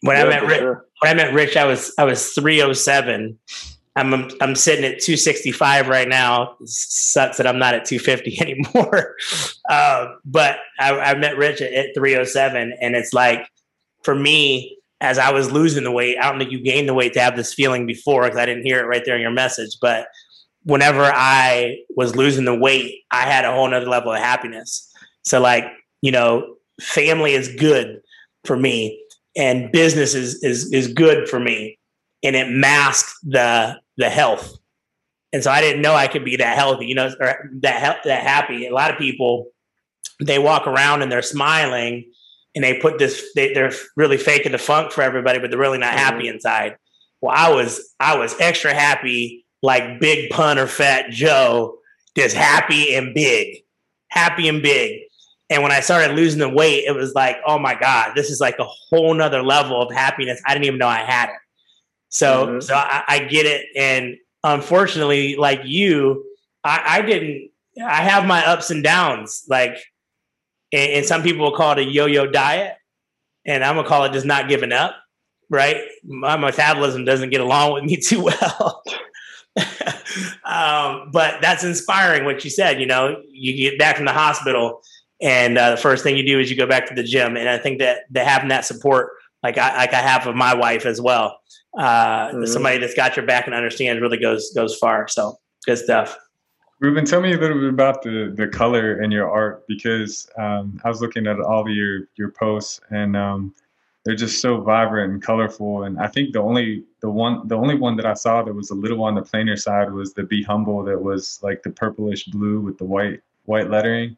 when 0.02 0.16
yeah, 0.16 0.24
i 0.24 0.30
met 0.30 0.44
rich 0.46 0.60
sure. 0.60 0.86
when 1.00 1.12
i 1.12 1.24
met 1.24 1.34
rich 1.34 1.58
i 1.58 1.66
was 1.66 1.92
i 1.98 2.04
was 2.04 2.34
307 2.34 3.40
i'm 3.96 4.14
i'm 4.42 4.56
sitting 4.56 4.86
at 4.86 5.00
265 5.00 5.88
right 5.88 6.08
now 6.08 6.56
it 6.60 6.70
sucks 6.70 7.38
that 7.38 7.48
i'm 7.48 7.60
not 7.60 7.74
at 7.74 7.86
250 7.86 8.42
anymore 8.42 9.16
uh, 9.70 10.08
but 10.26 10.58
I, 10.80 11.00
I 11.00 11.14
met 11.16 11.38
rich 11.38 11.62
at, 11.62 11.74
at 11.74 11.96
307 11.96 12.74
and 12.82 12.96
it's 12.96 13.14
like 13.14 13.48
for 14.04 14.16
me 14.16 14.78
as 15.02 15.18
i 15.18 15.32
was 15.32 15.52
losing 15.52 15.84
the 15.84 15.92
weight 15.92 16.18
i 16.18 16.30
don't 16.30 16.40
think 16.40 16.52
you 16.52 16.60
gained 16.60 16.90
the 16.90 16.94
weight 16.94 17.14
to 17.14 17.22
have 17.22 17.36
this 17.36 17.54
feeling 17.54 17.86
before 17.86 18.24
because 18.24 18.38
i 18.38 18.46
didn't 18.46 18.64
hear 18.64 18.80
it 18.80 18.88
right 18.88 19.04
there 19.06 19.16
in 19.16 19.22
your 19.22 19.32
message 19.32 19.78
but 19.82 20.08
whenever 20.66 21.04
I 21.04 21.78
was 21.96 22.16
losing 22.16 22.46
the 22.46 22.56
weight, 22.56 23.04
I 23.12 23.22
had 23.22 23.46
a 23.46 23.54
whole 23.54 23.68
nother 23.70 23.88
level 23.88 24.12
of 24.12 24.20
happiness. 24.20 24.92
So 25.24 25.40
like, 25.40 25.64
you 26.02 26.12
know, 26.12 26.56
family 26.82 27.34
is 27.34 27.56
good 27.56 28.02
for 28.44 28.58
me 28.58 29.02
and 29.38 29.72
business 29.72 30.14
is 30.14 30.44
is 30.44 30.72
is 30.74 30.92
good 30.92 31.30
for 31.30 31.40
me. 31.40 31.80
And 32.24 32.36
it 32.36 32.50
masked 32.50 33.14
the 33.24 33.80
the 33.98 34.10
health. 34.10 34.58
And 35.34 35.44
so 35.44 35.52
I 35.52 35.62
didn't 35.62 35.82
know 35.82 35.94
I 35.94 36.08
could 36.08 36.24
be 36.24 36.38
that 36.38 36.58
healthy, 36.58 36.86
you 36.86 36.96
know, 36.96 37.12
or 37.20 37.50
that 37.62 38.04
that 38.04 38.24
happy. 38.24 38.68
A 38.68 38.74
lot 38.74 38.92
of 38.92 38.98
people 38.98 39.48
they 40.22 40.40
walk 40.40 40.66
around 40.66 41.02
and 41.02 41.12
they're 41.12 41.22
smiling 41.22 42.10
and 42.54 42.64
they 42.64 42.80
put 42.80 43.00
this 43.00 43.24
they, 43.36 43.54
they're 43.54 43.74
really 43.98 44.18
faking 44.18 44.54
the 44.54 44.58
funk 44.58 44.92
for 44.92 45.02
everybody, 45.02 45.40
but 45.40 45.50
they're 45.50 45.60
really 45.60 45.78
not 45.78 45.94
happy 45.94 46.26
mm-hmm. 46.26 46.36
inside. 46.36 46.78
Well, 47.22 47.34
I 47.36 47.54
was 47.54 47.94
I 48.00 48.18
was 48.18 48.36
extra 48.40 48.74
happy 48.74 49.46
like 49.62 50.00
Big 50.00 50.30
Pun 50.30 50.58
or 50.58 50.68
Fat 50.68 51.10
Joe, 51.10 51.80
just 52.16 52.36
happy 52.36 52.96
and 52.96 53.14
big, 53.14 53.58
happy 54.10 54.48
and 54.48 54.62
big. 54.62 55.02
And 55.50 55.62
when 55.62 55.72
I 55.72 55.80
started 55.80 56.16
losing 56.16 56.40
the 56.40 56.50
weight, 56.50 56.86
it 56.86 56.96
was 56.96 57.14
like, 57.14 57.38
oh 57.46 57.60
my 57.60 57.76
God, 57.76 58.14
this 58.16 58.30
is 58.30 58.40
like 58.40 58.58
a 58.58 58.64
whole 58.64 59.14
nother 59.14 59.44
level 59.44 59.82
of 59.82 59.94
happiness. 59.94 60.42
I 60.46 60.54
didn't 60.54 60.66
even 60.66 60.80
know 60.80 60.88
I 60.88 61.00
had 61.00 61.30
it. 61.30 61.36
So, 62.10 62.48
mm-hmm. 62.48 62.60
so 62.62 62.76
I, 62.76 63.04
I, 63.08 63.20
get 63.20 63.46
it. 63.46 63.66
And 63.76 64.16
unfortunately, 64.44 65.36
like 65.36 65.62
you, 65.66 66.24
I, 66.64 66.84
I, 66.86 67.02
didn't, 67.02 67.52
I 67.84 68.04
have 68.04 68.26
my 68.26 68.46
ups 68.46 68.72
and 68.72 68.84
downs. 68.84 69.44
Like, 69.50 69.78
and, 70.72 70.92
and 70.94 71.06
some 71.06 71.24
people 71.24 71.44
will 71.44 71.58
call 71.58 71.74
it 71.74 71.80
a 71.80 71.84
yo-yo 71.84 72.28
diet. 72.28 72.76
And 73.46 73.64
I'm 73.64 73.76
gonna 73.76 73.88
call 73.88 74.06
it 74.06 74.14
just 74.14 74.26
not 74.26 74.50
giving 74.50 74.72
up. 74.72 74.96
Right. 75.50 75.82
My 76.04 76.38
metabolism 76.38 77.06
doesn't 77.06 77.30
get 77.30 77.42
along 77.42 77.74
with 77.74 77.84
me 77.84 77.98
too 78.02 78.24
well. 78.24 78.84
um, 80.46 81.10
but 81.12 81.42
that's 81.42 81.64
inspiring 81.64 82.26
what 82.26 82.44
you 82.44 82.50
said. 82.50 82.80
You 82.80 82.88
know, 82.88 83.22
you 83.30 83.56
get 83.56 83.80
back 83.80 83.96
from 83.96 84.06
the 84.06 84.14
hospital, 84.14 84.82
and 85.22 85.58
uh, 85.58 85.72
the 85.72 85.78
first 85.78 86.04
thing 86.04 86.18
you 86.18 86.26
do 86.26 86.40
is 86.40 86.50
you 86.50 86.58
go 86.58 86.68
back 86.68 86.88
to 86.88 86.94
the 86.94 87.04
gym. 87.04 87.38
And 87.38 87.48
I 87.48 87.58
think 87.58 87.80
that 87.80 88.02
that 88.12 88.28
having 88.28 88.50
that 88.50 88.66
support, 88.66 89.12
like 89.44 89.58
I, 89.58 89.78
like 89.78 89.94
I 89.94 90.02
have 90.02 90.28
of 90.28 90.36
my 90.36 90.54
wife 90.54 90.86
as 90.86 91.00
well, 91.00 91.40
uh, 91.78 92.30
mm-hmm. 92.30 92.46
somebody 92.46 92.78
that's 92.78 92.94
got 92.94 93.16
your 93.16 93.26
back 93.26 93.46
and 93.46 93.56
understands 93.56 94.02
really 94.02 94.18
goes 94.18 94.52
goes 94.54 94.78
far. 94.78 95.08
So 95.08 95.38
good 95.66 95.78
stuff. 95.78 96.18
Ruben, 96.80 97.06
tell 97.06 97.22
me 97.22 97.34
a 97.34 97.38
little 97.38 97.60
bit 97.60 97.70
about 97.70 98.02
the 98.02 98.34
the 98.36 98.48
color 98.48 99.02
in 99.02 99.12
your 99.12 99.30
art 99.30 99.66
because 99.68 100.28
um, 100.38 100.80
I 100.84 100.90
was 100.90 101.02
looking 101.02 101.28
at 101.28 101.40
all 101.40 101.62
of 101.62 101.70
your 101.70 102.08
your 102.16 102.30
posts 102.32 102.82
and 102.90 103.16
um, 103.16 103.54
they're 104.06 104.16
just 104.16 104.40
so 104.40 104.62
vibrant 104.62 105.14
and 105.14 105.22
colorful. 105.22 105.84
And 105.84 106.00
I 106.00 106.08
think 106.08 106.34
the 106.34 106.40
only 106.40 106.84
the 107.02 107.10
one 107.10 107.48
the 107.48 107.58
only 107.58 107.76
one 107.76 107.96
that 107.98 108.06
I 108.06 108.14
saw 108.14 108.44
that 108.44 108.54
was 108.54 108.70
a 108.70 108.76
little 108.76 109.04
on 109.04 109.16
the 109.16 109.22
plainer 109.22 109.58
side 109.58 109.92
was 109.92 110.14
the 110.14 110.24
Be 110.24 110.44
Humble 110.44 110.84
that 110.84 111.02
was 111.02 111.40
like 111.42 111.64
the 111.64 111.72
purplish 111.72 112.26
blue 112.26 112.62
with 112.62 112.78
the 112.78 112.86
white 112.86 113.22
white 113.46 113.70
lettering. 113.70 114.16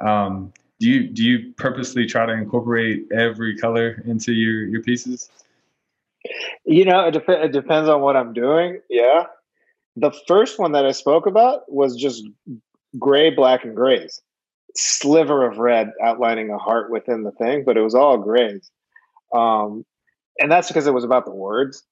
Um, 0.00 0.52
do 0.80 0.88
you 0.88 1.08
do 1.08 1.24
you 1.24 1.52
purposely 1.56 2.04
try 2.04 2.26
to 2.26 2.32
incorporate 2.32 3.06
every 3.12 3.56
color 3.56 4.02
into 4.06 4.32
your 4.32 4.66
your 4.66 4.82
pieces? 4.82 5.30
You 6.64 6.84
know, 6.84 7.06
it, 7.06 7.12
dep- 7.12 7.28
it 7.28 7.52
depends 7.52 7.88
on 7.88 8.00
what 8.00 8.16
I'm 8.16 8.32
doing. 8.32 8.80
Yeah, 8.88 9.24
the 9.96 10.12
first 10.26 10.58
one 10.58 10.72
that 10.72 10.86
I 10.86 10.92
spoke 10.92 11.26
about 11.26 11.70
was 11.70 11.96
just 11.96 12.24
gray, 12.98 13.30
black, 13.30 13.64
and 13.64 13.74
grays. 13.74 14.20
Sliver 14.74 15.46
of 15.46 15.58
red 15.58 15.90
outlining 16.02 16.50
a 16.50 16.58
heart 16.58 16.90
within 16.90 17.24
the 17.24 17.32
thing, 17.32 17.64
but 17.64 17.76
it 17.76 17.82
was 17.82 17.94
all 17.94 18.16
grays. 18.16 18.70
Um, 19.34 19.84
and 20.38 20.50
that's 20.50 20.68
because 20.68 20.86
it 20.86 20.94
was 20.94 21.04
about 21.04 21.26
the 21.26 21.34
words. 21.34 21.84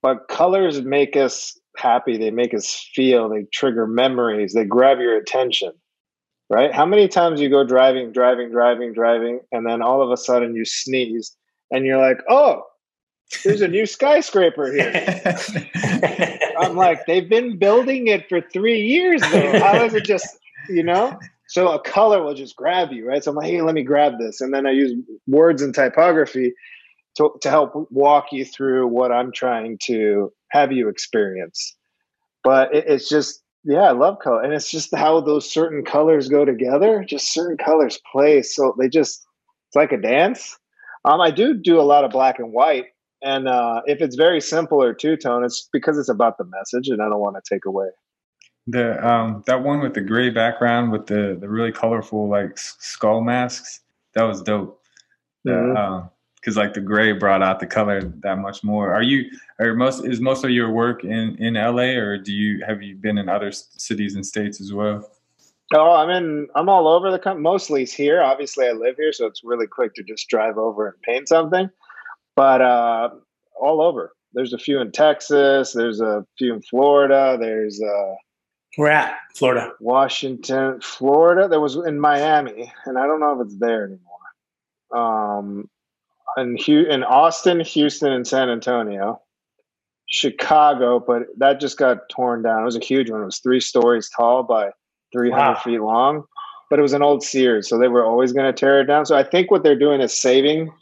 But 0.00 0.28
colors 0.28 0.80
make 0.82 1.16
us 1.16 1.58
happy. 1.76 2.16
They 2.16 2.30
make 2.30 2.54
us 2.54 2.88
feel. 2.94 3.28
They 3.28 3.44
trigger 3.52 3.86
memories. 3.86 4.52
They 4.52 4.64
grab 4.64 4.98
your 4.98 5.16
attention. 5.16 5.72
Right? 6.48 6.74
How 6.74 6.84
many 6.84 7.08
times 7.08 7.40
you 7.40 7.48
go 7.48 7.64
driving, 7.64 8.12
driving, 8.12 8.50
driving, 8.50 8.92
driving, 8.92 9.40
and 9.52 9.66
then 9.66 9.80
all 9.80 10.02
of 10.02 10.10
a 10.10 10.18
sudden 10.18 10.54
you 10.54 10.66
sneeze 10.66 11.34
and 11.70 11.86
you're 11.86 12.00
like, 12.00 12.18
oh, 12.28 12.64
there's 13.44 13.60
a 13.60 13.68
new 13.68 13.86
skyscraper 13.86 14.72
here. 14.72 14.92
I'm 16.58 16.76
like, 16.76 17.06
they've 17.06 17.28
been 17.28 17.58
building 17.58 18.08
it 18.08 18.28
for 18.28 18.40
three 18.40 18.80
years 18.80 19.20
though. 19.22 19.58
How 19.58 19.84
is 19.84 19.94
it 19.94 20.04
just, 20.04 20.26
you 20.68 20.82
know? 20.82 21.18
So 21.48 21.68
a 21.72 21.80
color 21.80 22.22
will 22.22 22.34
just 22.34 22.56
grab 22.56 22.92
you, 22.92 23.06
right? 23.06 23.22
So 23.22 23.30
I'm 23.30 23.36
like, 23.36 23.50
hey, 23.50 23.60
let 23.60 23.74
me 23.74 23.82
grab 23.82 24.14
this. 24.18 24.40
And 24.40 24.54
then 24.54 24.66
I 24.66 24.70
use 24.70 24.94
words 25.26 25.60
and 25.60 25.74
typography 25.74 26.54
to, 27.16 27.30
to 27.42 27.50
help 27.50 27.88
walk 27.90 28.26
you 28.32 28.44
through 28.44 28.86
what 28.88 29.12
I'm 29.12 29.32
trying 29.32 29.78
to 29.84 30.32
have 30.50 30.72
you 30.72 30.88
experience. 30.88 31.76
But 32.42 32.74
it, 32.74 32.84
it's 32.88 33.08
just, 33.08 33.42
yeah, 33.64 33.82
I 33.82 33.92
love 33.92 34.18
color. 34.20 34.42
And 34.42 34.52
it's 34.52 34.70
just 34.70 34.94
how 34.94 35.20
those 35.20 35.50
certain 35.50 35.84
colors 35.84 36.28
go 36.28 36.44
together. 36.44 37.04
Just 37.06 37.32
certain 37.32 37.58
colors 37.58 38.00
play. 38.10 38.42
So 38.42 38.74
they 38.78 38.88
just, 38.88 39.26
it's 39.68 39.76
like 39.76 39.92
a 39.92 40.00
dance. 40.00 40.58
Um, 41.04 41.20
I 41.20 41.30
do 41.30 41.54
do 41.54 41.80
a 41.80 41.82
lot 41.82 42.04
of 42.04 42.12
black 42.12 42.38
and 42.38 42.52
white. 42.52 42.86
And 43.22 43.48
uh, 43.48 43.82
if 43.86 44.00
it's 44.00 44.16
very 44.16 44.40
simple 44.40 44.82
or 44.82 44.92
two 44.92 45.16
tone, 45.16 45.44
it's 45.44 45.68
because 45.72 45.98
it's 45.98 46.08
about 46.08 46.38
the 46.38 46.44
message 46.44 46.88
and 46.88 47.00
I 47.00 47.08
don't 47.08 47.20
want 47.20 47.36
to 47.36 47.54
take 47.54 47.64
away. 47.64 47.88
The 48.68 49.04
um 49.04 49.42
that 49.46 49.64
one 49.64 49.80
with 49.80 49.94
the 49.94 50.00
gray 50.00 50.30
background 50.30 50.92
with 50.92 51.06
the 51.06 51.36
the 51.40 51.48
really 51.48 51.72
colorful 51.72 52.28
like 52.28 52.56
skull 52.56 53.20
masks 53.20 53.80
that 54.14 54.22
was 54.22 54.40
dope. 54.42 54.80
Mm-hmm. 55.46 55.76
um, 55.76 56.10
because 56.36 56.56
like 56.56 56.74
the 56.74 56.80
gray 56.80 57.12
brought 57.12 57.40
out 57.40 57.60
the 57.60 57.66
color 57.66 58.02
that 58.02 58.38
much 58.38 58.64
more. 58.64 58.92
Are 58.92 59.02
you 59.02 59.30
are 59.60 59.74
most 59.74 60.04
is 60.04 60.20
most 60.20 60.44
of 60.44 60.50
your 60.50 60.70
work 60.70 61.04
in 61.04 61.36
in 61.36 61.54
LA 61.54 61.94
or 61.98 62.18
do 62.18 62.32
you 62.32 62.64
have 62.66 62.82
you 62.82 62.96
been 62.96 63.18
in 63.18 63.28
other 63.28 63.52
cities 63.52 64.16
and 64.16 64.26
states 64.26 64.60
as 64.60 64.72
well? 64.72 65.08
Oh, 65.74 65.92
I'm 65.92 66.10
in. 66.10 66.48
I'm 66.54 66.68
all 66.68 66.86
over 66.86 67.10
the 67.10 67.18
country. 67.18 67.42
Mostly 67.42 67.84
here. 67.84 68.22
Obviously, 68.22 68.66
I 68.66 68.72
live 68.72 68.96
here, 68.96 69.12
so 69.12 69.26
it's 69.26 69.42
really 69.42 69.66
quick 69.66 69.94
to 69.94 70.02
just 70.02 70.28
drive 70.28 70.58
over 70.58 70.88
and 70.88 71.00
paint 71.02 71.28
something. 71.28 71.70
But 72.36 72.60
uh, 72.60 73.10
all 73.60 73.80
over. 73.80 74.12
There's 74.34 74.52
a 74.52 74.58
few 74.58 74.80
in 74.80 74.92
Texas. 74.92 75.72
There's 75.72 76.00
a 76.00 76.24
few 76.38 76.54
in 76.54 76.62
Florida. 76.62 77.36
There's 77.38 77.80
uh, 77.82 78.14
we're 78.78 78.88
at 78.88 79.18
Florida, 79.34 79.72
Washington, 79.80 80.80
Florida. 80.80 81.46
There 81.48 81.60
was 81.60 81.76
in 81.76 82.00
Miami, 82.00 82.72
and 82.86 82.98
I 82.98 83.06
don't 83.06 83.20
know 83.20 83.38
if 83.38 83.46
it's 83.46 83.58
there 83.58 83.84
anymore. 83.84 84.08
Um, 84.94 85.68
in, 86.38 86.56
in 86.56 87.04
Austin, 87.04 87.60
Houston, 87.60 88.12
and 88.12 88.26
San 88.26 88.48
Antonio, 88.48 89.20
Chicago, 90.08 90.98
but 90.98 91.24
that 91.36 91.60
just 91.60 91.76
got 91.76 92.08
torn 92.08 92.42
down. 92.42 92.62
It 92.62 92.64
was 92.64 92.76
a 92.76 92.80
huge 92.80 93.10
one. 93.10 93.20
It 93.20 93.26
was 93.26 93.38
three 93.38 93.60
stories 93.60 94.08
tall 94.08 94.42
by 94.42 94.70
300 95.12 95.36
wow. 95.36 95.54
feet 95.56 95.80
long. 95.80 96.24
but 96.70 96.78
it 96.78 96.82
was 96.82 96.94
an 96.94 97.02
old 97.02 97.22
Sears, 97.22 97.68
so 97.68 97.78
they 97.78 97.88
were 97.88 98.04
always 98.04 98.32
going 98.32 98.46
to 98.46 98.58
tear 98.58 98.80
it 98.80 98.86
down. 98.86 99.04
So 99.04 99.14
I 99.14 99.22
think 99.22 99.50
what 99.50 99.62
they're 99.62 99.78
doing 99.78 100.00
is 100.00 100.18
saving 100.18 100.72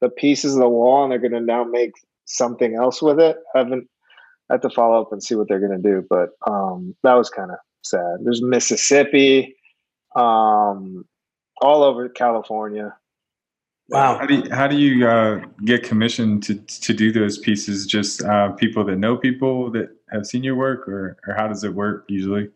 the 0.00 0.08
pieces 0.08 0.54
of 0.54 0.60
the 0.60 0.68
wall, 0.68 1.02
and 1.02 1.12
they're 1.12 1.18
going 1.18 1.32
to 1.32 1.40
now 1.40 1.64
make 1.64 1.92
something 2.24 2.74
else 2.74 3.02
with 3.02 3.20
it. 3.20 3.36
I 3.54 3.58
haven't 3.58 3.88
I 4.50 4.54
have 4.54 4.60
to 4.62 4.70
follow 4.70 5.00
up 5.00 5.12
and 5.12 5.22
see 5.22 5.34
what 5.34 5.48
they're 5.48 5.66
going 5.66 5.82
to 5.82 5.90
do, 5.90 6.06
but 6.08 6.30
um, 6.46 6.94
that 7.02 7.14
was 7.14 7.30
kind 7.30 7.50
of 7.50 7.56
sad. 7.82 8.18
There's 8.22 8.42
Mississippi, 8.42 9.56
um, 10.14 11.06
all 11.60 11.82
over 11.82 12.08
California. 12.08 12.94
Wow. 13.88 14.18
How 14.18 14.26
do 14.26 14.34
you, 14.34 14.50
how 14.50 14.66
do 14.66 14.76
you 14.78 15.06
uh, 15.06 15.40
get 15.64 15.82
commissioned 15.82 16.42
to 16.44 16.54
to 16.54 16.94
do 16.94 17.12
those 17.12 17.38
pieces? 17.38 17.86
Just 17.86 18.22
uh, 18.22 18.52
people 18.52 18.84
that 18.84 18.96
know 18.96 19.16
people 19.16 19.70
that 19.72 19.90
have 20.10 20.26
seen 20.26 20.42
your 20.42 20.54
work, 20.56 20.88
or 20.88 21.18
or 21.26 21.34
how 21.34 21.48
does 21.48 21.64
it 21.64 21.74
work 21.74 22.04
usually? 22.08 22.48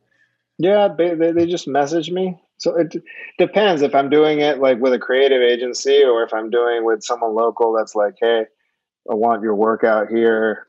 Yeah, 0.58 0.88
they 0.88 1.14
they, 1.14 1.32
they 1.32 1.46
just 1.46 1.68
message 1.68 2.10
me. 2.10 2.40
So 2.58 2.76
it 2.76 2.94
depends 3.38 3.82
if 3.82 3.94
I'm 3.94 4.10
doing 4.10 4.40
it 4.40 4.58
like 4.58 4.78
with 4.78 4.92
a 4.92 4.98
creative 4.98 5.40
agency 5.40 6.02
or 6.02 6.24
if 6.24 6.34
I'm 6.34 6.50
doing 6.50 6.84
with 6.84 7.02
someone 7.02 7.34
local 7.34 7.72
that's 7.72 7.94
like, 7.94 8.14
hey, 8.20 8.46
I 9.10 9.14
want 9.14 9.42
your 9.42 9.54
work 9.54 9.84
out 9.84 10.08
here. 10.08 10.66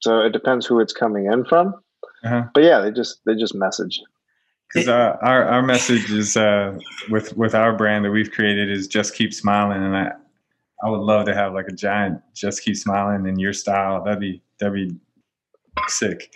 So 0.00 0.20
it 0.20 0.32
depends 0.32 0.64
who 0.66 0.80
it's 0.80 0.92
coming 0.92 1.26
in 1.26 1.44
from. 1.44 1.74
Uh-huh. 2.24 2.44
But 2.54 2.64
yeah, 2.64 2.80
they 2.80 2.90
just 2.90 3.20
they 3.26 3.34
just 3.34 3.54
message. 3.54 4.00
Because 4.68 4.88
uh, 4.88 5.16
our 5.22 5.44
our 5.44 5.62
message 5.62 6.10
is 6.10 6.36
uh, 6.36 6.78
with 7.10 7.36
with 7.36 7.54
our 7.54 7.76
brand 7.76 8.04
that 8.04 8.10
we've 8.10 8.30
created 8.30 8.70
is 8.70 8.86
just 8.86 9.14
keep 9.14 9.32
smiling, 9.32 9.82
and 9.82 9.96
I 9.96 10.12
I 10.82 10.90
would 10.90 11.00
love 11.00 11.26
to 11.26 11.34
have 11.34 11.54
like 11.54 11.68
a 11.68 11.72
giant 11.72 12.20
just 12.34 12.62
keep 12.62 12.76
smiling 12.76 13.26
in 13.26 13.38
your 13.38 13.52
style. 13.52 14.04
That'd 14.04 14.20
be 14.20 14.42
that'd 14.58 14.74
be 14.74 14.94
sick. 15.86 16.34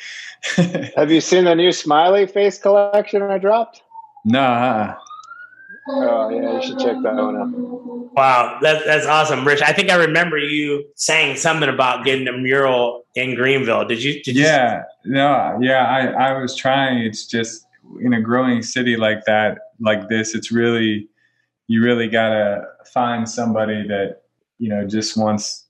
have 0.97 1.11
you 1.11 1.21
seen 1.21 1.45
the 1.45 1.55
new 1.55 1.73
smiley 1.73 2.27
face 2.27 2.59
collection 2.59 3.23
I 3.23 3.39
dropped? 3.39 3.83
No. 4.25 4.41
Uh-uh. 4.41 4.95
Oh 5.88 6.29
yeah, 6.29 6.55
you 6.55 6.62
should 6.62 6.79
check 6.79 6.97
that 7.02 7.14
one 7.14 7.37
out. 7.37 8.12
Wow, 8.14 8.59
that, 8.62 8.85
that's 8.85 9.07
awesome, 9.07 9.45
Rich. 9.45 9.62
I 9.62 9.73
think 9.73 9.91
I 9.91 9.97
remember 9.97 10.38
you 10.38 10.85
saying 10.95 11.38
something 11.38 11.69
about 11.69 12.05
getting 12.05 12.29
a 12.29 12.33
mural 12.33 13.05
in 13.17 13.35
Greenville. 13.35 13.85
Did 13.85 14.02
you? 14.02 14.23
Did 14.23 14.37
yeah, 14.37 14.83
you 15.05 15.14
no, 15.14 15.59
yeah. 15.61 15.87
I 15.87 16.31
I 16.31 16.41
was 16.41 16.55
trying. 16.55 16.99
It's 16.99 17.26
just 17.26 17.67
in 18.00 18.12
a 18.12 18.21
growing 18.21 18.62
city 18.62 18.97
like 18.97 19.25
that, 19.25 19.59
like 19.81 20.09
this. 20.09 20.37
It's 20.37 20.52
really 20.52 21.09
you 21.67 21.83
really 21.83 22.09
gotta 22.09 22.64
find 22.93 23.29
somebody 23.29 23.87
that 23.88 24.23
you 24.59 24.69
know 24.69 24.87
just 24.87 25.17
wants 25.17 25.67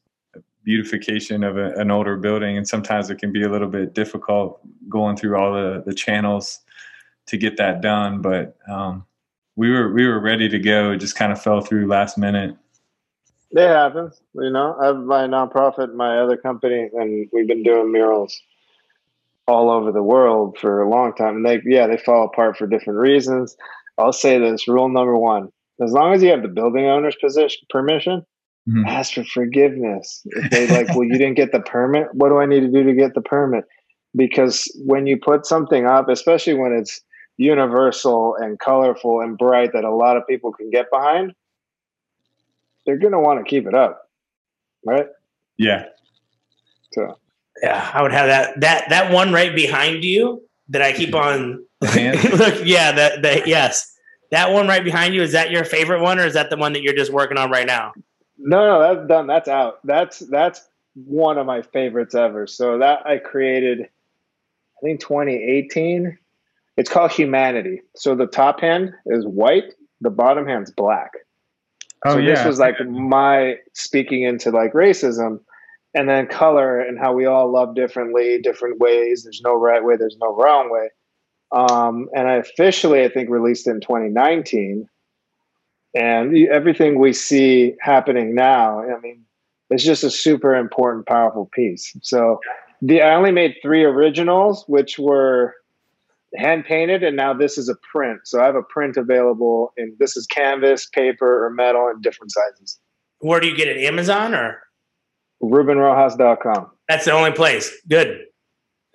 beautification 0.65 1.43
of 1.43 1.57
a, 1.57 1.71
an 1.77 1.91
older 1.91 2.17
building, 2.19 2.59
and 2.59 2.69
sometimes 2.69 3.09
it 3.09 3.17
can 3.17 3.33
be 3.33 3.45
a 3.45 3.49
little 3.49 3.69
bit 3.69 3.95
difficult 3.95 4.61
going 4.91 5.17
through 5.17 5.39
all 5.39 5.55
the 5.55 5.83
the 5.87 5.95
channels 5.95 6.59
to 7.27 7.37
get 7.37 7.57
that 7.57 7.81
done. 7.81 8.23
But 8.23 8.57
um, 8.69 9.05
we 9.57 9.71
were 9.71 9.93
we 9.93 10.07
were 10.07 10.21
ready 10.21 10.49
to 10.49 10.59
go. 10.59 10.93
It 10.93 10.99
just 10.99 11.17
kind 11.17 11.33
of 11.33 11.43
fell 11.43 11.61
through 11.61 11.87
last 11.87 12.19
minute. 12.19 12.57
It 13.51 13.69
happens, 13.69 14.21
you 14.35 14.51
know. 14.51 14.77
I 14.81 14.87
have 14.87 14.97
my 14.97 15.27
nonprofit, 15.27 15.95
my 15.95 16.19
other 16.19 16.39
company, 16.39 16.89
and 16.95 17.29
we've 17.33 17.47
been 17.47 17.63
doing 17.63 17.93
murals 17.93 18.41
all 19.47 19.71
over 19.71 19.93
the 19.93 20.03
world 20.03 20.57
for 20.59 20.81
a 20.81 20.89
long 20.89 21.15
time. 21.15 21.37
And 21.37 21.47
they, 21.47 21.61
yeah, 21.67 21.87
they 21.87 21.99
fall 21.99 22.25
apart 22.25 22.57
for 22.57 22.67
different 22.67 22.99
reasons. 22.99 23.55
I'll 23.99 24.13
say 24.13 24.39
this: 24.39 24.67
rule 24.67 24.89
number 24.89 25.19
one: 25.19 25.51
as 25.83 25.93
long 25.93 26.15
as 26.15 26.23
you 26.23 26.31
have 26.31 26.43
the 26.43 26.49
building 26.49 26.87
owner's 26.87 27.17
position 27.17 27.61
permission, 27.69 28.25
mm-hmm. 28.69 28.87
ask 28.87 29.15
for 29.15 29.25
forgiveness. 29.25 30.23
If 30.25 30.51
they 30.51 30.67
like, 30.69 30.89
well, 30.89 31.05
you 31.05 31.19
didn't 31.19 31.35
get 31.35 31.53
the 31.53 31.61
permit. 31.61 32.09
What 32.13 32.31
do 32.31 32.39
I 32.39 32.47
need 32.47 32.61
to 32.61 32.71
do 32.71 32.83
to 32.85 32.95
get 32.95 33.15
the 33.15 33.21
permit? 33.21 33.65
Because 34.17 34.65
when 34.87 35.07
you 35.07 35.19
put 35.19 35.47
something 35.47 35.87
up, 35.87 36.09
especially 36.09 36.55
when 36.55 36.73
it's 36.73 37.01
universal 37.37 38.37
and 38.37 38.59
colorful 38.59 39.21
and 39.21 39.39
bright 39.39 39.73
that 39.73 39.85
a 39.85 39.95
lot 39.95 40.17
of 40.17 40.27
people 40.27 40.53
can 40.53 40.71
get 40.71 40.91
behind, 40.91 41.35
they're 42.87 42.99
going 42.99 43.13
to 43.13 43.19
want 43.19 43.39
to 43.39 43.49
keep 43.49 43.67
it 43.67 43.75
up. 43.75 44.09
Right? 44.85 45.07
Yeah. 45.57 45.87
So, 46.93 47.19
yeah, 47.63 47.91
I 47.95 48.03
would 48.03 48.13
have 48.13 48.27
that 48.27 48.61
that 48.61 48.89
that 48.91 49.13
one 49.13 49.33
right 49.33 49.55
behind 49.55 50.05
you 50.05 50.43
that 50.69 50.83
I 50.83 50.93
keep 50.93 51.15
on 51.15 51.65
look, 51.81 52.61
yeah, 52.65 52.93
that 52.93 53.23
that 53.23 53.47
yes. 53.47 53.89
That 54.31 54.51
one 54.51 54.67
right 54.67 54.83
behind 54.83 55.15
you 55.15 55.23
is 55.23 55.33
that 55.33 55.51
your 55.51 55.65
favorite 55.65 56.01
one 56.01 56.19
or 56.19 56.25
is 56.25 56.33
that 56.35 56.49
the 56.49 56.57
one 56.57 56.73
that 56.73 56.83
you're 56.83 56.95
just 56.95 57.13
working 57.13 57.37
on 57.37 57.51
right 57.51 57.67
now? 57.67 57.93
No, 58.39 58.67
no, 58.67 58.81
that's 58.81 59.07
done. 59.07 59.27
That's 59.27 59.49
out. 59.49 59.79
That's 59.85 60.21
that's 60.21 60.69
one 60.95 61.39
of 61.39 61.47
my 61.47 61.61
favorites 61.61 62.15
ever. 62.15 62.47
So 62.47 62.79
that 62.79 63.07
I 63.07 63.19
created 63.19 63.83
I 63.83 64.81
think 64.83 65.01
2018 65.01 66.19
it's 66.77 66.91
called 66.91 67.13
humanity. 67.13 67.83
So 67.97 68.15
the 68.15 68.27
top 68.27 68.61
hand 68.61 68.93
is 69.07 69.27
white, 69.27 69.75
the 70.01 70.11
bottom 70.11 70.47
hand's 70.47 70.71
black. 70.71 71.11
Oh, 72.05 72.15
so 72.15 72.19
yeah. 72.19 72.35
this 72.35 72.45
was 72.45 72.59
like 72.59 72.75
my 72.87 73.57
speaking 73.75 74.23
into 74.23 74.51
like 74.51 74.73
racism 74.73 75.41
and 75.95 76.09
then 76.09 76.27
color 76.27 76.81
and 76.81 76.99
how 76.99 77.13
we 77.13 77.27
all 77.27 77.53
love 77.53 77.75
differently, 77.75 78.41
different 78.41 78.81
ways. 78.81 79.23
There's 79.23 79.43
no 79.45 79.55
right 79.55 79.85
way, 79.85 79.97
there's 79.97 80.17
no 80.21 80.35
wrong 80.35 80.71
way. 80.71 80.89
Um, 81.53 82.09
and 82.15 82.29
I 82.29 82.37
officially, 82.37 83.05
I 83.05 83.09
think, 83.09 83.29
released 83.29 83.67
in 83.67 83.81
2019. 83.81 84.89
And 85.95 86.49
everything 86.49 86.99
we 86.99 87.13
see 87.13 87.75
happening 87.81 88.35
now, 88.35 88.81
I 88.81 88.99
mean, 89.01 89.25
it's 89.69 89.85
just 89.85 90.05
a 90.05 90.11
super 90.11 90.55
important, 90.55 91.07
powerful 91.07 91.51
piece. 91.53 91.95
So 92.03 92.41
the 92.81 93.03
I 93.03 93.15
only 93.15 93.31
made 93.31 93.57
three 93.63 93.85
originals, 93.85 94.65
which 94.67 94.99
were 94.99 95.55
hand 96.37 96.65
painted 96.65 97.03
and 97.03 97.17
now 97.17 97.35
this 97.35 97.59
is 97.59 97.69
a 97.69 97.75
print. 97.91 98.21
So 98.25 98.41
i 98.41 98.47
have 98.47 98.55
a 98.55 98.63
print 98.63 98.97
available 98.97 99.73
and 99.77 99.97
this 99.99 100.17
is 100.17 100.27
canvas 100.27 100.89
paper 100.95 101.45
or 101.45 101.51
metal 101.51 101.89
in 101.89 102.01
different 102.01 102.33
sizes. 102.33 102.79
Where 103.21 103.41
do 103.41 103.47
you 103.47 103.57
get 103.57 103.69
it? 103.69 103.79
Amazon 103.85 104.35
or? 104.35 104.63
Rubenrojas.com 105.43 106.71
that's 106.89 107.05
the 107.05 107.13
only 107.13 107.33
place. 107.33 107.73
Good. 107.89 108.21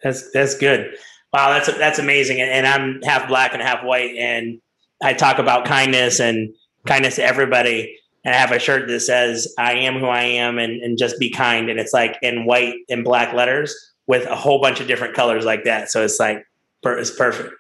That's 0.03 0.31
that's 0.31 0.55
good. 0.57 0.95
Wow 1.33 1.49
that's 1.49 1.75
that's 1.77 1.99
amazing. 1.99 2.39
And, 2.39 2.49
and 2.49 2.67
i'm 2.67 3.01
half 3.03 3.27
black 3.27 3.53
and 3.53 3.61
half 3.61 3.83
white 3.83 4.15
and 4.15 4.59
i 5.03 5.13
talk 5.13 5.39
about 5.39 5.65
kindness 5.65 6.19
and 6.19 6.53
kindness 6.87 7.15
to 7.15 7.23
everybody. 7.23 7.97
And 8.23 8.33
I 8.33 8.37
have 8.37 8.51
a 8.51 8.59
shirt 8.59 8.87
that 8.87 8.99
says 9.01 9.53
"I 9.57 9.73
am 9.73 9.99
who 9.99 10.07
I 10.07 10.23
am" 10.23 10.57
and, 10.57 10.81
and 10.81 10.97
just 10.97 11.19
be 11.19 11.29
kind, 11.29 11.69
and 11.69 11.79
it's 11.79 11.93
like 11.93 12.17
in 12.21 12.45
white 12.45 12.75
and 12.89 13.03
black 13.03 13.33
letters 13.33 13.75
with 14.07 14.25
a 14.25 14.35
whole 14.35 14.59
bunch 14.59 14.79
of 14.79 14.87
different 14.87 15.13
colors 15.13 15.45
like 15.45 15.65
that. 15.65 15.91
So 15.91 16.03
it's 16.03 16.19
like 16.19 16.43
it's 16.83 17.11
perfect. 17.11 17.53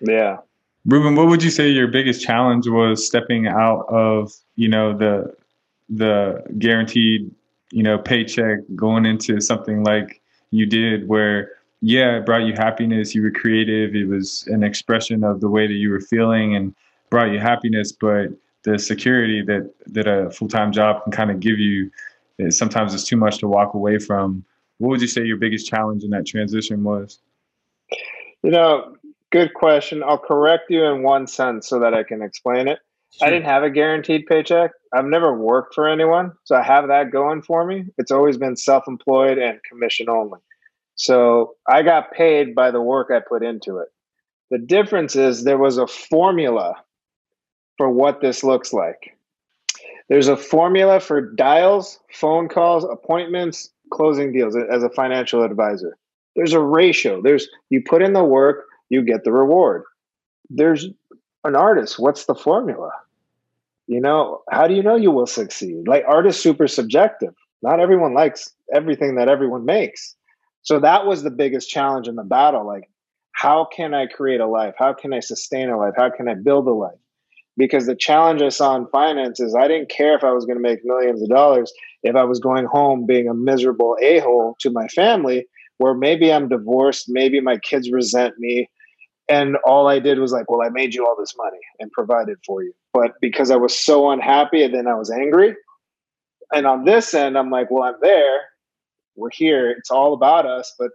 Yeah. 0.00 0.38
Ruben, 0.86 1.14
what 1.14 1.28
would 1.28 1.42
you 1.42 1.50
say 1.50 1.68
your 1.68 1.88
biggest 1.88 2.22
challenge 2.22 2.66
was 2.66 3.06
stepping 3.06 3.46
out 3.46 3.86
of, 3.88 4.32
you 4.56 4.68
know, 4.68 4.96
the 4.96 5.34
the 5.88 6.42
guaranteed, 6.58 7.30
you 7.72 7.82
know, 7.82 7.98
paycheck 7.98 8.60
going 8.76 9.04
into 9.04 9.40
something 9.40 9.82
like 9.82 10.22
you 10.50 10.66
did 10.66 11.08
where 11.08 11.52
yeah, 11.82 12.18
it 12.18 12.26
brought 12.26 12.42
you 12.42 12.52
happiness, 12.52 13.14
you 13.14 13.22
were 13.22 13.30
creative, 13.30 13.94
it 13.94 14.06
was 14.06 14.46
an 14.48 14.62
expression 14.62 15.24
of 15.24 15.40
the 15.40 15.48
way 15.48 15.66
that 15.66 15.74
you 15.74 15.90
were 15.90 16.00
feeling 16.00 16.54
and 16.54 16.74
brought 17.08 17.32
you 17.32 17.38
happiness, 17.38 17.90
but 17.90 18.28
the 18.62 18.78
security 18.78 19.42
that 19.42 19.72
that 19.86 20.06
a 20.06 20.30
full-time 20.30 20.72
job 20.72 21.02
can 21.02 21.12
kind 21.12 21.30
of 21.30 21.40
give 21.40 21.58
you 21.58 21.90
eh, 22.38 22.50
sometimes 22.50 22.94
it's 22.94 23.04
too 23.04 23.16
much 23.16 23.38
to 23.38 23.48
walk 23.48 23.74
away 23.74 23.98
from. 23.98 24.44
What 24.78 24.90
would 24.90 25.00
you 25.00 25.08
say 25.08 25.24
your 25.24 25.36
biggest 25.36 25.68
challenge 25.68 26.04
in 26.04 26.10
that 26.10 26.26
transition 26.26 26.84
was? 26.84 27.18
You 28.42 28.50
know, 28.50 28.96
good 29.30 29.54
question. 29.54 30.02
I'll 30.02 30.18
correct 30.18 30.64
you 30.70 30.84
in 30.84 31.02
one 31.02 31.26
sense 31.26 31.68
so 31.68 31.78
that 31.80 31.94
I 31.94 32.02
can 32.02 32.22
explain 32.22 32.68
it. 32.68 32.78
Sure. 33.12 33.26
I 33.26 33.30
didn't 33.30 33.46
have 33.46 33.64
a 33.64 33.70
guaranteed 33.70 34.26
paycheck. 34.26 34.70
I've 34.94 35.04
never 35.04 35.36
worked 35.36 35.74
for 35.74 35.88
anyone, 35.88 36.32
so 36.44 36.56
I 36.56 36.62
have 36.62 36.88
that 36.88 37.10
going 37.10 37.42
for 37.42 37.64
me. 37.66 37.86
It's 37.98 38.12
always 38.12 38.36
been 38.36 38.56
self-employed 38.56 39.36
and 39.36 39.60
commission 39.64 40.08
only. 40.08 40.38
So 40.94 41.54
I 41.68 41.82
got 41.82 42.12
paid 42.12 42.54
by 42.54 42.70
the 42.70 42.80
work 42.80 43.10
I 43.10 43.20
put 43.20 43.42
into 43.42 43.78
it. 43.78 43.88
The 44.50 44.58
difference 44.58 45.16
is 45.16 45.44
there 45.44 45.58
was 45.58 45.78
a 45.78 45.86
formula 45.86 46.74
for 47.78 47.88
what 47.88 48.20
this 48.20 48.44
looks 48.44 48.72
like. 48.72 49.16
There's 50.08 50.28
a 50.28 50.36
formula 50.36 51.00
for 51.00 51.20
dials, 51.20 52.00
phone 52.12 52.48
calls, 52.48 52.84
appointments, 52.84 53.70
closing 53.90 54.32
deals 54.32 54.56
as 54.56 54.82
a 54.82 54.90
financial 54.90 55.42
advisor. 55.44 55.96
There's 56.36 56.52
a 56.52 56.60
ratio. 56.60 57.20
There's 57.22 57.48
you 57.70 57.82
put 57.86 58.02
in 58.02 58.12
the 58.12 58.24
work, 58.24 58.66
you 58.88 59.02
get 59.02 59.24
the 59.24 59.32
reward. 59.32 59.84
There's 60.48 60.86
an 61.44 61.56
artist. 61.56 61.98
What's 61.98 62.26
the 62.26 62.34
formula? 62.34 62.90
You 63.86 64.00
know, 64.00 64.42
how 64.50 64.66
do 64.66 64.74
you 64.74 64.82
know 64.82 64.96
you 64.96 65.10
will 65.10 65.26
succeed? 65.26 65.88
Like 65.88 66.04
art 66.06 66.26
is 66.26 66.38
super 66.38 66.68
subjective. 66.68 67.34
Not 67.62 67.80
everyone 67.80 68.14
likes 68.14 68.52
everything 68.72 69.16
that 69.16 69.28
everyone 69.28 69.64
makes. 69.64 70.14
So 70.62 70.78
that 70.80 71.06
was 71.06 71.22
the 71.22 71.30
biggest 71.30 71.68
challenge 71.68 72.06
in 72.06 72.16
the 72.16 72.22
battle. 72.22 72.66
Like, 72.66 72.90
how 73.32 73.66
can 73.74 73.94
I 73.94 74.06
create 74.06 74.40
a 74.40 74.46
life? 74.46 74.74
How 74.78 74.92
can 74.92 75.12
I 75.12 75.20
sustain 75.20 75.70
a 75.70 75.78
life? 75.78 75.94
How 75.96 76.10
can 76.10 76.28
I 76.28 76.34
build 76.34 76.68
a 76.68 76.72
life? 76.72 76.98
Because 77.56 77.86
the 77.86 77.96
challenge 77.96 78.42
I 78.42 78.48
saw 78.48 78.76
in 78.76 78.86
finance 78.88 79.40
is 79.40 79.54
I 79.54 79.66
didn't 79.68 79.90
care 79.90 80.16
if 80.16 80.24
I 80.24 80.32
was 80.32 80.44
going 80.44 80.56
to 80.56 80.62
make 80.62 80.84
millions 80.84 81.22
of 81.22 81.28
dollars 81.28 81.72
if 82.02 82.16
I 82.16 82.24
was 82.24 82.38
going 82.38 82.66
home 82.66 83.06
being 83.06 83.28
a 83.28 83.34
miserable 83.34 83.96
a 84.00 84.20
hole 84.20 84.56
to 84.60 84.70
my 84.70 84.88
family 84.88 85.46
where 85.80 85.94
maybe 85.94 86.30
I'm 86.30 86.46
divorced, 86.46 87.06
maybe 87.08 87.40
my 87.40 87.56
kids 87.56 87.90
resent 87.90 88.34
me, 88.38 88.68
and 89.30 89.56
all 89.64 89.88
I 89.88 89.98
did 89.98 90.18
was 90.18 90.30
like, 90.30 90.50
well, 90.50 90.60
I 90.60 90.68
made 90.68 90.94
you 90.94 91.06
all 91.06 91.16
this 91.18 91.32
money 91.38 91.60
and 91.78 91.90
provided 91.90 92.36
for 92.44 92.62
you. 92.62 92.74
But 92.92 93.12
because 93.22 93.50
I 93.50 93.56
was 93.56 93.74
so 93.74 94.10
unhappy 94.10 94.62
and 94.62 94.74
then 94.74 94.86
I 94.86 94.94
was 94.94 95.10
angry. 95.10 95.56
And 96.52 96.66
on 96.66 96.84
this 96.84 97.14
end, 97.14 97.38
I'm 97.38 97.48
like, 97.48 97.70
well, 97.70 97.84
I'm 97.84 97.94
there. 98.02 98.40
We're 99.16 99.30
here. 99.32 99.70
It's 99.70 99.90
all 99.90 100.12
about 100.12 100.44
us, 100.44 100.70
but 100.78 100.90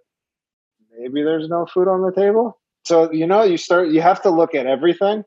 maybe 1.00 1.24
there's 1.24 1.50
no 1.50 1.65
food 1.65 1.88
on 1.88 2.04
the 2.04 2.12
table. 2.12 2.60
So, 2.86 3.12
you 3.12 3.26
know, 3.26 3.41
you 3.41 3.58
start, 3.58 3.89
you 3.89 4.02
have 4.02 4.21
to 4.21 4.30
look 4.30 4.54
at 4.54 4.67
everything. 4.67 5.24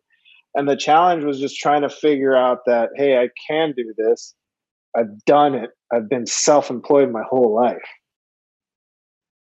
And 0.54 0.68
the 0.68 0.76
challenge 0.76 1.24
was 1.24 1.40
just 1.40 1.58
trying 1.58 1.82
to 1.82 1.88
figure 1.88 2.36
out 2.36 2.60
that, 2.66 2.90
hey, 2.94 3.18
I 3.18 3.28
can 3.48 3.74
do 3.76 3.92
this. 3.96 4.36
I've 4.96 5.24
done 5.24 5.56
it. 5.56 5.70
I've 5.92 6.08
been 6.08 6.26
self 6.26 6.70
employed 6.70 7.10
my 7.10 7.22
whole 7.28 7.52
life. 7.52 7.82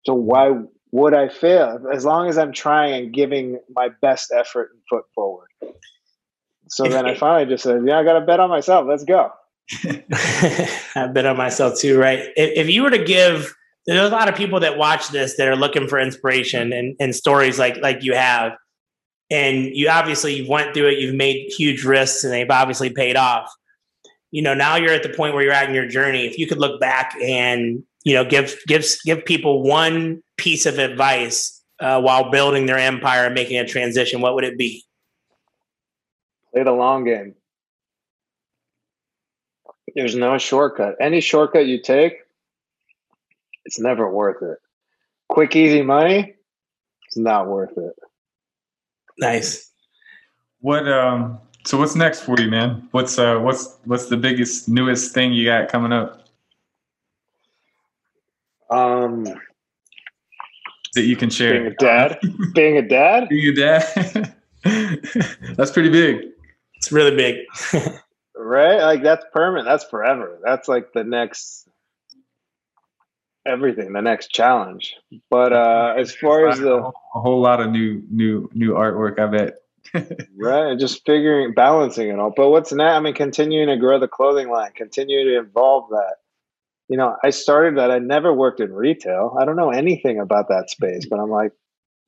So 0.07 0.15
why 0.15 0.55
would 0.93 1.15
I 1.15 1.29
fail? 1.29 1.79
As 1.93 2.05
long 2.05 2.29
as 2.29 2.39
I'm 2.39 2.53
trying 2.53 2.95
and 2.95 3.15
giving 3.15 3.61
my 3.75 3.91
best 4.01 4.33
effort 4.37 4.71
and 4.73 4.81
foot 4.89 5.05
forward. 5.15 5.49
So 6.69 6.85
then 6.85 7.07
I 7.07 7.15
finally 7.19 7.47
just 7.47 7.65
said, 7.65 7.83
yeah, 7.87 7.99
I 7.99 8.05
got 8.05 8.19
to 8.19 8.25
bet 8.25 8.41
on 8.41 8.51
myself. 8.51 8.87
Let's 8.89 9.05
go. 9.05 9.31
I 9.85 11.09
bet 11.13 11.27
on 11.27 11.37
myself 11.37 11.79
too, 11.79 11.99
right? 11.99 12.21
If, 12.37 12.67
if, 12.67 12.69
you 12.69 12.83
were 12.83 12.91
to 12.91 13.05
give, 13.05 13.55
there's 13.87 14.11
a 14.11 14.13
lot 14.13 14.29
of 14.29 14.35
people 14.35 14.61
that 14.61 14.79
watch 14.79 15.09
this 15.09 15.37
that 15.37 15.47
are 15.47 15.57
looking 15.57 15.87
for 15.87 15.99
inspiration 15.99 16.73
and, 16.73 16.97
and 16.99 17.15
stories 17.15 17.59
like 17.59 17.77
like 17.77 18.03
you 18.03 18.15
have, 18.15 18.53
and 19.31 19.67
you 19.67 19.89
obviously 19.89 20.35
you 20.43 20.51
went 20.51 20.75
through 20.75 20.89
it. 20.89 20.99
You've 20.99 21.15
made 21.15 21.53
huge 21.57 21.85
risks, 21.85 22.25
and 22.25 22.33
they've 22.33 22.51
obviously 22.51 22.91
paid 22.91 23.17
off. 23.17 23.49
You 24.33 24.43
know, 24.43 24.55
now 24.55 24.75
you're 24.75 24.93
at 24.93 25.05
the 25.05 25.09
point 25.09 25.35
where 25.35 25.45
you're 25.45 25.53
at 25.53 25.69
in 25.69 25.75
your 25.75 25.87
journey. 25.87 26.27
If 26.27 26.37
you 26.37 26.49
could 26.49 26.59
look 26.59 26.81
back 26.81 27.15
and 27.23 27.85
you 28.05 28.15
know 28.15 28.25
give 28.25 28.57
give 28.67 28.85
give 29.05 29.25
people 29.25 29.63
one 29.63 30.23
piece 30.37 30.67
of 30.67 30.79
advice 30.79 31.61
uh, 31.81 32.01
while 32.01 32.31
building 32.31 32.67
their 32.67 32.79
empire 32.79 33.25
and 33.25 33.35
making 33.35 33.59
a 33.59 33.67
transition, 33.67 34.21
what 34.21 34.35
would 34.35 34.45
it 34.45 34.59
be? 34.59 34.85
Play 36.53 36.63
the 36.63 36.73
long 36.73 37.05
game. 37.05 37.35
There's 39.95 40.15
no 40.15 40.39
shortcut. 40.39 40.97
Any 41.01 41.21
shortcut 41.21 41.67
you 41.67 41.81
take, 41.81 42.19
it's 43.65 43.81
never 43.81 44.11
worth 44.11 44.43
it. 44.43 44.59
Quick, 45.29 45.57
easy 45.57 45.83
money, 45.83 46.35
it's 47.07 47.17
not 47.17 47.49
worth 47.49 47.77
it. 47.77 47.95
Nice. 49.19 49.71
What 50.61 50.91
um 50.91 51.39
so 51.67 51.79
what's 51.79 51.95
next 51.95 52.21
for 52.21 52.39
you, 52.41 52.49
man? 52.49 52.89
What's 52.93 53.19
uh 53.19 53.39
what's 53.39 53.79
what's 53.85 54.07
the 54.07 54.17
biggest 54.17 54.69
newest 54.69 55.13
thing 55.13 55.33
you 55.33 55.45
got 55.45 55.69
coming 55.69 55.93
up? 55.93 56.20
Um 58.71 59.25
that 60.95 61.03
you 61.03 61.17
can 61.17 61.31
share. 61.31 61.53
Being 61.53 61.67
a 61.67 61.75
dad. 61.77 62.19
being 62.55 62.77
a 62.77 62.89
dad. 62.89 63.29
Being 63.29 63.49
a 63.49 63.55
dad. 63.55 64.35
That's 65.57 65.71
pretty 65.71 65.91
big. 65.91 66.31
It's 66.77 66.91
really 66.91 67.15
big. 67.15 67.37
right? 68.35 68.81
Like 68.81 69.03
that's 69.03 69.25
permanent. 69.33 69.67
That's 69.67 69.85
forever. 69.85 70.39
That's 70.43 70.67
like 70.67 70.93
the 70.95 71.05
next 71.05 71.69
everything, 73.47 73.93
the 73.93 74.01
next 74.01 74.29
challenge. 74.29 74.97
But 75.29 75.53
uh 75.53 75.95
as 75.97 76.15
far 76.15 76.49
as 76.49 76.59
the 76.59 76.77
a 76.77 76.93
whole 77.21 77.41
lot 77.41 77.61
of 77.61 77.71
new 77.71 78.03
new 78.11 78.49
new 78.55 78.73
artwork, 78.73 79.19
I 79.19 79.27
bet. 79.27 79.55
right, 80.39 80.71
And 80.71 80.81
just 80.81 81.05
figuring 81.05 81.53
balancing 81.53 82.09
it 82.09 82.19
all. 82.19 82.33
But 82.35 82.51
what's 82.51 82.73
next? 82.73 82.95
I 82.95 83.01
mean, 83.01 83.15
continuing 83.15 83.69
to 83.69 83.77
grow 83.77 83.99
the 83.99 84.09
clothing 84.09 84.49
line, 84.51 84.73
continue 84.75 85.25
to 85.25 85.39
evolve 85.41 85.89
that. 85.91 86.17
You 86.91 86.97
know, 86.97 87.17
I 87.23 87.31
started 87.31 87.79
that. 87.79 87.93
I 87.93 88.01
never 88.01 88.35
worked 88.35 88.59
in 88.59 88.73
retail. 88.73 89.37
I 89.41 89.45
don't 89.45 89.55
know 89.55 89.71
anything 89.71 90.19
about 90.19 90.49
that 90.49 90.71
space, 90.71 91.07
but 91.09 91.21
I'm 91.21 91.31
like, 91.31 91.53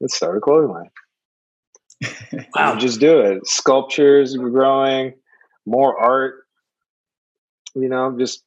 let's 0.00 0.16
start 0.16 0.36
a 0.36 0.40
clothing 0.40 0.70
line. 0.70 2.46
wow. 2.56 2.74
just 2.74 2.98
do 2.98 3.20
it. 3.20 3.46
Sculptures 3.46 4.36
growing, 4.36 5.14
more 5.66 5.96
art, 5.96 6.34
you 7.76 7.88
know, 7.88 8.16
just 8.18 8.42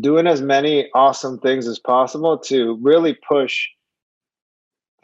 doing 0.00 0.26
as 0.26 0.42
many 0.42 0.88
awesome 0.92 1.38
things 1.38 1.68
as 1.68 1.78
possible 1.78 2.36
to 2.36 2.76
really 2.82 3.16
push 3.28 3.68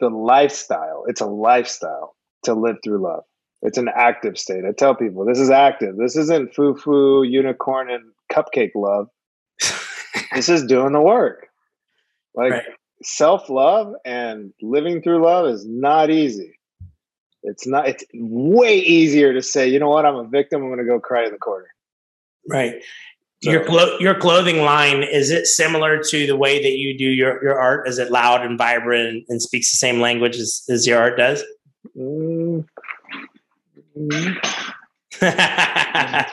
the 0.01 0.09
lifestyle. 0.09 1.05
It's 1.07 1.21
a 1.21 1.27
lifestyle 1.27 2.17
to 2.43 2.53
live 2.53 2.75
through 2.83 3.01
love. 3.01 3.23
It's 3.61 3.77
an 3.77 3.89
active 3.95 4.37
state. 4.37 4.65
I 4.67 4.73
tell 4.73 4.95
people 4.95 5.23
this 5.25 5.39
is 5.39 5.49
active. 5.49 5.95
This 5.95 6.17
isn't 6.17 6.53
foo 6.53 6.75
foo, 6.75 7.23
unicorn, 7.23 7.89
and 7.89 8.03
cupcake 8.29 8.71
love. 8.75 9.07
This 10.33 10.49
is 10.49 10.65
doing 10.65 10.93
the 10.93 11.01
work. 11.01 11.47
Like 12.35 12.51
right. 12.51 12.65
self 13.03 13.49
love 13.49 13.93
and 14.05 14.53
living 14.61 15.01
through 15.01 15.23
love 15.23 15.47
is 15.47 15.65
not 15.65 16.09
easy. 16.09 16.53
It's 17.43 17.65
not. 17.65 17.87
It's 17.87 18.03
way 18.13 18.77
easier 18.77 19.33
to 19.33 19.41
say, 19.41 19.67
you 19.67 19.79
know 19.79 19.89
what, 19.89 20.05
I'm 20.05 20.15
a 20.15 20.27
victim. 20.27 20.61
I'm 20.61 20.69
going 20.69 20.79
to 20.79 20.85
go 20.85 20.99
cry 20.99 21.25
in 21.25 21.31
the 21.31 21.37
corner. 21.37 21.67
Right. 22.49 22.75
So, 23.43 23.51
your 23.51 23.63
clo- 23.65 23.97
your 23.99 24.15
clothing 24.15 24.63
line 24.63 25.03
is 25.03 25.29
it 25.29 25.45
similar 25.45 26.01
to 26.01 26.25
the 26.25 26.35
way 26.35 26.61
that 26.61 26.77
you 26.77 26.97
do 26.97 27.05
your, 27.05 27.41
your 27.43 27.59
art? 27.59 27.87
Is 27.87 27.99
it 27.99 28.11
loud 28.11 28.43
and 28.43 28.57
vibrant 28.57 29.07
and, 29.07 29.25
and 29.29 29.41
speaks 29.41 29.69
the 29.71 29.77
same 29.77 30.01
language 30.01 30.37
as, 30.37 30.63
as 30.69 30.87
your 30.87 30.99
art 30.99 31.17
does? 31.17 31.43
Mm. 31.95 32.65
Mm. 33.95 34.37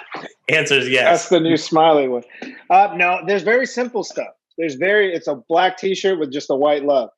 Answers 0.49 0.89
yes. 0.89 1.05
That's 1.05 1.29
the 1.31 1.41
new 1.41 1.57
smiley 1.57 2.09
one. 2.09 2.23
Uh, 2.69 2.93
no, 2.97 3.21
there's 3.27 3.43
very 3.43 3.67
simple 3.67 4.05
stuff. 4.05 4.29
There's 4.59 4.75
very. 4.75 5.13
It's 5.15 5.27
a 5.27 5.37
black 5.49 5.79
T-shirt 5.79 6.19
with 6.19 6.33
just 6.33 6.51
a 6.51 6.55
white 6.55 6.85
love. 6.85 7.11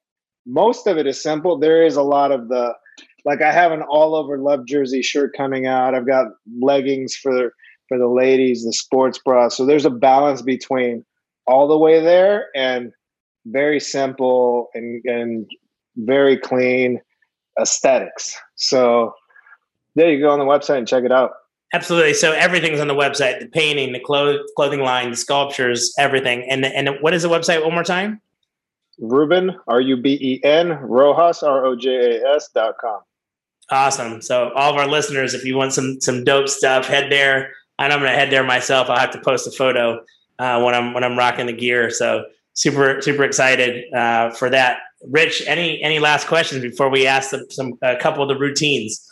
Most 0.46 0.86
of 0.86 0.96
it 0.96 1.06
is 1.06 1.20
simple. 1.20 1.58
There 1.58 1.84
is 1.84 1.96
a 1.96 2.02
lot 2.02 2.30
of 2.30 2.48
the 2.48 2.72
like 3.24 3.42
I 3.42 3.52
have 3.52 3.72
an 3.72 3.82
all 3.82 4.14
over 4.14 4.38
love 4.38 4.64
jersey 4.66 5.02
shirt 5.02 5.34
coming 5.36 5.66
out. 5.66 5.94
I've 5.94 6.06
got 6.06 6.28
leggings 6.60 7.16
for 7.16 7.52
for 7.88 7.98
the 7.98 8.08
ladies, 8.08 8.64
the 8.64 8.72
sports 8.72 9.18
bra. 9.24 9.48
So 9.48 9.66
there's 9.66 9.84
a 9.84 9.90
balance 9.90 10.42
between 10.42 11.04
all 11.46 11.68
the 11.68 11.78
way 11.78 12.00
there 12.00 12.46
and 12.54 12.92
very 13.46 13.80
simple 13.80 14.68
and 14.74 15.04
and 15.04 15.50
very 15.96 16.36
clean 16.38 17.00
aesthetics. 17.60 18.36
So 18.54 19.14
there 19.96 20.10
you 20.10 20.20
go 20.20 20.30
on 20.30 20.38
the 20.38 20.44
website 20.44 20.78
and 20.78 20.88
check 20.88 21.04
it 21.04 21.12
out. 21.12 21.32
Absolutely. 21.76 22.14
So 22.14 22.32
everything's 22.32 22.80
on 22.80 22.88
the 22.88 22.94
website: 22.94 23.38
the 23.38 23.48
painting, 23.48 23.92
the 23.92 24.00
clo- 24.00 24.42
clothing 24.56 24.80
line, 24.80 25.10
the 25.10 25.16
sculptures, 25.16 25.92
everything. 25.98 26.42
And 26.48 26.64
and 26.64 26.88
what 27.02 27.12
is 27.12 27.22
the 27.22 27.28
website? 27.28 27.62
One 27.62 27.74
more 27.74 27.84
time. 27.84 28.22
Ruben 28.98 29.54
R 29.68 29.82
U 29.82 29.98
B 29.98 30.18
E 30.20 30.40
N 30.42 30.70
Rojas 30.80 31.42
R 31.42 31.66
O 31.66 31.76
J 31.76 32.22
A 32.22 32.34
S 32.36 32.48
dot 32.54 32.76
com. 32.80 33.00
Awesome. 33.70 34.22
So 34.22 34.52
all 34.52 34.72
of 34.72 34.76
our 34.78 34.88
listeners, 34.88 35.34
if 35.34 35.44
you 35.44 35.54
want 35.54 35.74
some 35.74 36.00
some 36.00 36.24
dope 36.24 36.48
stuff, 36.48 36.86
head 36.86 37.12
there. 37.12 37.52
And 37.78 37.92
I'm 37.92 37.98
gonna 37.98 38.12
head 38.12 38.30
there 38.30 38.42
myself. 38.42 38.88
I'll 38.88 38.98
have 38.98 39.10
to 39.10 39.20
post 39.20 39.46
a 39.46 39.50
photo 39.50 40.00
uh, 40.38 40.62
when 40.62 40.74
I'm 40.74 40.94
when 40.94 41.04
I'm 41.04 41.18
rocking 41.18 41.44
the 41.44 41.52
gear. 41.52 41.90
So 41.90 42.24
super 42.54 43.02
super 43.02 43.22
excited 43.24 43.92
uh, 43.92 44.30
for 44.30 44.48
that. 44.48 44.78
Rich, 45.10 45.42
any 45.46 45.82
any 45.82 45.98
last 45.98 46.26
questions 46.26 46.62
before 46.62 46.88
we 46.88 47.06
ask 47.06 47.28
some, 47.28 47.44
some 47.50 47.74
a 47.82 47.96
couple 47.96 48.22
of 48.22 48.30
the 48.30 48.38
routines? 48.38 49.05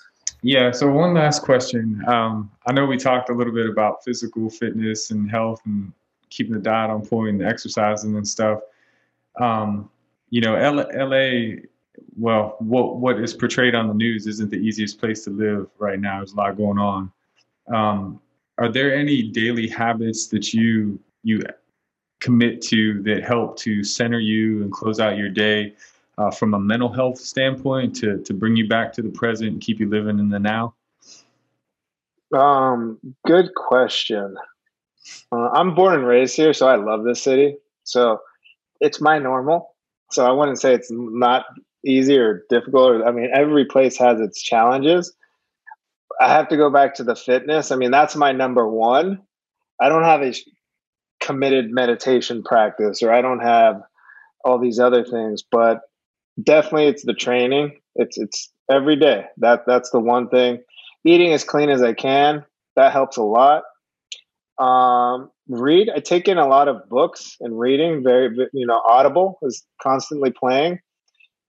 Yeah. 0.45 0.73
So 0.73 0.93
one 0.93 1.15
last 1.15 1.41
question. 1.41 2.05
Um, 2.07 2.51
I 2.67 2.73
know 2.73 2.85
we 2.85 2.99
talked 2.99 3.31
a 3.31 3.33
little 3.33 3.53
bit 3.53 3.67
about 3.67 4.05
physical 4.05 4.51
fitness 4.51 5.11
and 5.11 5.31
health 5.31 5.63
and 5.65 5.91
keeping 6.29 6.53
the 6.53 6.61
diet 6.61 6.91
on 6.91 7.07
point 7.07 7.41
and 7.41 7.43
exercising 7.43 8.15
and 8.15 8.29
stuff. 8.29 8.61
Um, 9.41 9.89
you 10.29 10.43
know, 10.43 10.55
LA 10.55 11.63
well, 12.19 12.57
what 12.59 12.97
what 12.97 13.19
is 13.21 13.33
portrayed 13.33 13.75
on 13.75 13.89
the 13.89 13.95
news 13.95 14.27
isn't 14.27 14.51
the 14.51 14.59
easiest 14.59 15.01
place 15.01 15.25
to 15.25 15.31
live 15.31 15.67
right 15.79 15.99
now. 15.99 16.19
There's 16.19 16.35
a 16.35 16.37
lot 16.37 16.59
going 16.59 16.79
on. 16.79 17.11
Um, 17.69 18.21
are 18.59 18.71
there 18.71 18.95
any 18.95 19.23
daily 19.23 19.67
habits 19.67 20.27
that 20.27 20.53
you 20.53 21.01
you 21.23 21.43
commit 22.21 22.61
to 22.65 23.03
that 23.05 23.25
help 23.25 23.57
to 23.61 23.83
center 23.83 24.21
you 24.21 24.63
and 24.63 24.71
close 24.71 25.01
out 25.01 25.17
your 25.17 25.31
day 25.31 25.75
uh, 26.19 26.31
from 26.31 26.55
a 26.55 26.61
mental 26.61 26.93
health 26.93 27.19
standpoint 27.19 27.97
to 27.97 28.19
to 28.19 28.35
bring 28.35 28.57
you 28.57 28.69
back 28.69 28.93
to 28.95 29.03
the 29.03 29.11
present 29.11 29.51
and 29.51 29.61
keep 29.61 29.81
you 29.81 29.89
living 29.89 30.19
in 30.19 30.29
the 30.29 30.39
now? 30.39 30.75
Um, 32.35 32.99
good 33.27 33.55
question. 33.55 34.37
Uh, 35.31 35.51
I'm 35.51 35.75
born 35.75 35.95
and 35.95 36.07
raised 36.07 36.37
here, 36.37 36.53
so 36.53 36.69
I 36.69 36.77
love 36.77 37.05
this 37.05 37.23
city. 37.23 37.57
So 37.85 38.21
it's 38.81 39.01
my 39.01 39.19
normal. 39.19 39.75
So 40.11 40.27
I 40.27 40.31
wouldn't 40.31 40.61
say 40.61 40.75
it's 40.75 40.91
not 40.91 41.45
easy 41.85 42.19
or 42.19 42.45
difficult. 42.49 42.91
Or, 42.91 43.07
I 43.07 43.13
mean, 43.13 43.31
every 43.33 43.65
place 43.65 43.97
has 43.99 44.21
its 44.21 44.43
challenges. 44.43 45.13
I 46.21 46.29
have 46.29 46.49
to 46.49 46.57
go 46.57 46.71
back 46.71 46.95
to 46.95 47.05
the 47.05 47.17
fitness. 47.17 47.71
I 47.71 47.77
mean, 47.77 47.91
that's 47.91 48.17
my 48.17 48.33
number 48.33 48.69
one. 48.69 49.21
I 49.81 49.89
don't 49.89 50.05
have 50.05 50.23
a 50.23 50.35
committed 51.21 51.71
meditation 51.71 52.43
practice 52.43 53.03
or 53.03 53.13
I 53.13 53.23
don't 53.23 53.41
have 53.41 53.83
all 54.45 54.59
these 54.59 54.79
other 54.79 55.05
things, 55.05 55.43
but 55.43 55.81
definitely 56.43 56.87
it's 56.87 57.05
the 57.05 57.15
training. 57.15 57.81
It's 57.97 58.19
it's 58.19 58.51
every 58.71 58.97
day. 58.97 59.27
That 59.39 59.65
that's 59.67 59.91
the 59.91 60.01
one 60.01 60.29
thing. 60.29 60.63
Eating 61.05 61.33
as 61.33 61.45
clean 61.45 61.71
as 61.71 61.83
I 61.83 61.93
can. 61.93 62.45
That 62.77 62.93
helps 62.93 63.17
a 63.17 63.23
lot. 63.23 63.63
Um, 64.59 65.31
read. 65.49 65.91
I 65.95 66.01
take 66.01 66.29
in 66.29 66.39
a 66.39 66.47
lot 66.47 66.69
of 66.69 66.89
books 66.89 67.37
and 67.41 67.59
reading. 67.59 68.03
Very, 68.03 68.35
you 68.53 68.67
know, 68.67 68.81
Audible 68.87 69.39
is 69.43 69.65
constantly 69.83 70.31
playing 70.31 70.81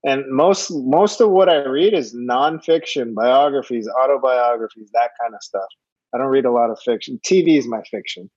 and 0.06 0.24
most 0.30 0.72
most 0.72 1.20
of 1.20 1.32
what 1.32 1.50
I 1.50 1.66
read 1.66 1.96
is 1.96 2.14
nonfiction, 2.16 3.16
biographies, 3.16 3.90
autobiographies, 3.90 4.90
that 4.94 5.10
kind 5.20 5.34
of 5.34 5.42
stuff. 5.42 5.68
I 6.14 6.20
don't 6.20 6.28
read 6.28 6.46
a 6.46 6.52
lot 6.52 6.70
of 6.70 6.80
fiction. 6.80 7.20
TV 7.26 7.58
is 7.58 7.68
my 7.68 7.82
fiction. 7.90 8.30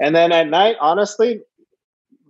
And 0.00 0.14
then 0.14 0.30
at 0.30 0.48
night, 0.48 0.76
honestly, 0.80 1.40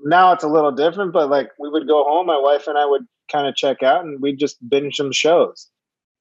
now 0.04 0.32
it's 0.32 0.44
a 0.44 0.48
little 0.48 0.72
different, 0.72 1.12
but 1.12 1.28
like 1.28 1.50
we 1.58 1.68
would 1.68 1.86
go 1.86 2.04
home, 2.04 2.26
my 2.26 2.38
wife 2.38 2.66
and 2.66 2.78
I 2.78 2.86
would 2.86 3.06
kind 3.30 3.46
of 3.46 3.54
check 3.54 3.82
out 3.82 4.04
and 4.04 4.20
we'd 4.20 4.38
just 4.38 4.56
binge 4.68 4.96
some 4.96 5.12
shows. 5.12 5.68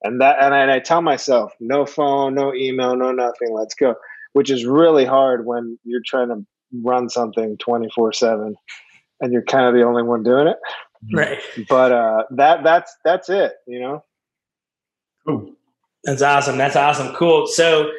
And 0.04 0.22
that 0.22 0.38
and 0.40 0.54
I, 0.54 0.60
and 0.60 0.72
I 0.72 0.80
tell 0.80 1.02
myself, 1.02 1.54
no 1.60 1.86
phone, 1.86 2.36
no 2.36 2.54
email, 2.54 2.96
no 2.96 3.12
nothing, 3.12 3.54
let's 3.54 3.74
go. 3.74 3.96
Which 4.34 4.50
is 4.50 4.66
really 4.66 5.06
hard 5.06 5.46
when 5.46 5.80
you're 5.84 6.02
trying 6.06 6.28
to 6.30 6.46
run 6.84 7.10
something 7.10 7.58
24-7 7.58 8.54
and 9.22 9.34
you're 9.34 9.44
kind 9.44 9.66
of 9.66 9.74
the 9.74 9.84
only 9.84 10.04
one 10.04 10.24
doing 10.24 10.48
it. 10.48 10.58
Right. 11.14 11.40
But 11.70 11.92
uh 11.92 12.24
that 12.32 12.64
that's 12.64 12.96
that's 13.04 13.30
it, 13.30 13.54
you 13.68 13.80
know. 13.80 14.04
Cool. 15.26 15.54
That's 16.04 16.22
awesome. 16.22 16.58
That's 16.58 16.76
awesome. 16.76 17.16
Cool. 17.16 17.48
So 17.48 17.90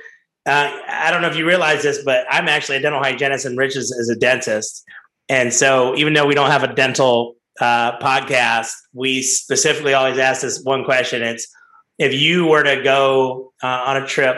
uh, 0.46 0.70
I 0.88 1.10
don't 1.10 1.22
know 1.22 1.28
if 1.28 1.36
you 1.36 1.46
realize 1.46 1.82
this, 1.82 2.02
but 2.04 2.24
I'm 2.30 2.48
actually 2.48 2.76
a 2.76 2.80
dental 2.80 3.02
hygienist 3.02 3.46
and 3.46 3.58
Rich 3.58 3.76
is, 3.76 3.90
is 3.90 4.08
a 4.08 4.16
dentist. 4.16 4.84
And 5.28 5.52
so 5.52 5.96
even 5.96 6.12
though 6.12 6.26
we 6.26 6.34
don't 6.34 6.50
have 6.50 6.62
a 6.62 6.72
dental 6.72 7.34
uh, 7.60 7.98
podcast, 7.98 8.72
we 8.92 9.22
specifically 9.22 9.94
always 9.94 10.18
ask 10.18 10.42
this 10.42 10.62
one 10.62 10.84
question. 10.84 11.22
It's 11.22 11.46
if 11.98 12.12
you 12.12 12.46
were 12.46 12.62
to 12.62 12.82
go 12.82 13.52
uh, 13.62 13.84
on 13.86 13.96
a 13.96 14.06
trip 14.06 14.36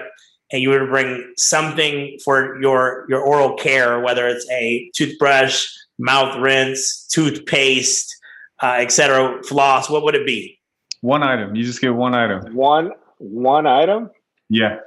and 0.53 0.63
you 0.63 0.71
were 0.71 0.79
to 0.79 0.87
bring 0.87 1.33
something 1.37 2.19
for 2.25 2.61
your 2.61 3.07
your 3.09 3.21
oral 3.21 3.55
care, 3.55 4.01
whether 4.01 4.29
it's 4.29 4.49
a 4.51 4.91
toothbrush, 4.95 5.67
mouth 5.99 6.39
rinse, 6.39 7.07
toothpaste, 7.07 8.17
uh, 8.63 8.77
etc., 8.79 9.43
floss, 9.45 9.91
what 9.91 10.03
would 10.03 10.15
it 10.15 10.27
be? 10.27 10.59
One 11.01 11.23
item. 11.23 11.55
You 11.55 11.65
just 11.65 11.81
get 11.81 11.95
one 11.95 12.15
item. 12.15 12.55
One 12.55 12.93
one 13.19 13.67
item. 13.67 14.11
Yeah. 14.49 14.79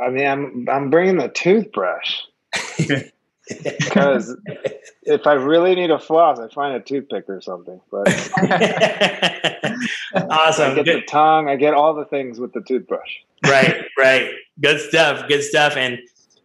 I 0.00 0.08
mean, 0.10 0.26
I'm 0.26 0.68
I'm 0.68 0.90
bringing 0.90 1.18
the 1.18 1.28
toothbrush 1.28 2.20
because 3.62 4.36
if 5.02 5.26
I 5.26 5.34
really 5.34 5.74
need 5.74 5.90
a 5.90 5.98
floss, 5.98 6.38
I 6.38 6.48
find 6.48 6.76
a 6.76 6.80
toothpick 6.80 7.28
or 7.28 7.40
something. 7.40 7.80
But 7.90 8.08
awesome. 10.30 10.72
I 10.72 10.74
get 10.74 10.84
Good. 10.84 11.02
the 11.02 11.06
tongue. 11.08 11.48
I 11.48 11.56
get 11.56 11.74
all 11.74 11.94
the 11.94 12.04
things 12.04 12.38
with 12.38 12.52
the 12.52 12.62
toothbrush. 12.62 13.10
right, 13.46 13.84
right. 13.98 14.30
Good 14.60 14.80
stuff. 14.80 15.28
Good 15.28 15.42
stuff. 15.42 15.76
And 15.76 15.98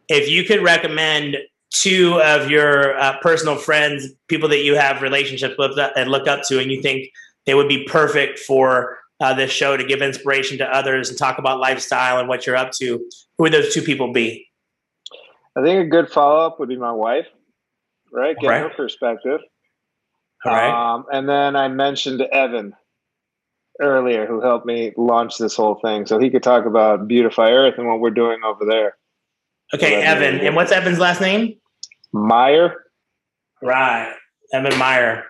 if 0.10 0.30
you 0.30 0.44
could 0.44 0.62
recommend 0.63 1.38
two 1.72 2.22
of 2.22 2.50
your 2.50 2.98
uh, 2.98 3.18
personal 3.22 3.56
friends, 3.56 4.08
people 4.28 4.50
that 4.50 4.63
you 4.63 4.76
have 4.76 5.02
relationships 5.02 5.56
with 5.58 5.78
and 5.96 6.10
look 6.10 6.28
up 6.28 6.44
to, 6.48 6.60
and 6.60 6.72
you 6.72 6.82
think 6.82 7.10
they 7.46 7.54
would 7.54 7.68
be 7.68 7.84
perfect 7.86 8.39
for 8.39 8.98
uh, 9.20 9.34
this 9.34 9.52
show 9.52 9.78
to 9.78 9.84
give 9.84 10.02
inspiration 10.02 10.58
to 10.58 10.65
others 10.65 11.10
and 11.10 11.18
talk 11.18 11.38
about 11.38 11.60
lifestyle 11.60 12.20
and 12.20 12.28
what 12.28 12.46
you're 12.46 12.56
up 12.56 12.72
to, 12.72 12.98
who 13.38 13.44
would 13.44 13.54
those 13.54 13.74
two 13.74 13.82
people 13.82 14.12
be? 14.12 14.48
I 15.58 15.63
think 15.63 15.86
a 15.86 15.89
good 15.89 16.10
follow 16.10 16.46
up 16.46 16.60
would 16.60 16.70
be 16.70 16.78
my 16.78 16.91
wife, 16.91 17.28
right? 18.12 18.36
Get 18.39 18.48
right. 18.48 18.62
her 18.63 18.70
perspective. 18.70 19.39
All 20.44 20.52
right. 20.52 20.94
Um, 20.94 21.06
and 21.12 21.28
then 21.28 21.56
I 21.56 21.68
mentioned 21.68 22.22
Evan 22.22 22.74
earlier, 23.82 24.26
who 24.26 24.41
helped 24.41 24.65
me 24.65 24.94
launch 24.98 25.38
this 25.38 25.56
whole 25.56 25.76
thing, 25.76 26.06
so 26.06 26.20
he 26.20 26.30
could 26.30 26.44
talk 26.44 26.65
about 26.65 27.08
Beautify 27.08 27.50
Earth 27.50 27.76
and 27.78 27.88
what 27.88 28.00
we're 28.00 28.12
doing 28.12 28.39
over 28.46 28.65
there. 28.65 28.96
Okay, 29.74 30.04
Evan. 30.04 30.39
And 30.41 30.56
what's 30.56 30.72
Evan's 30.72 31.00
last 31.00 31.22
name? 31.22 31.56
Meyer. 32.13 32.86
Right, 33.62 34.13
Evan 34.54 34.78
Meyer. 34.78 35.26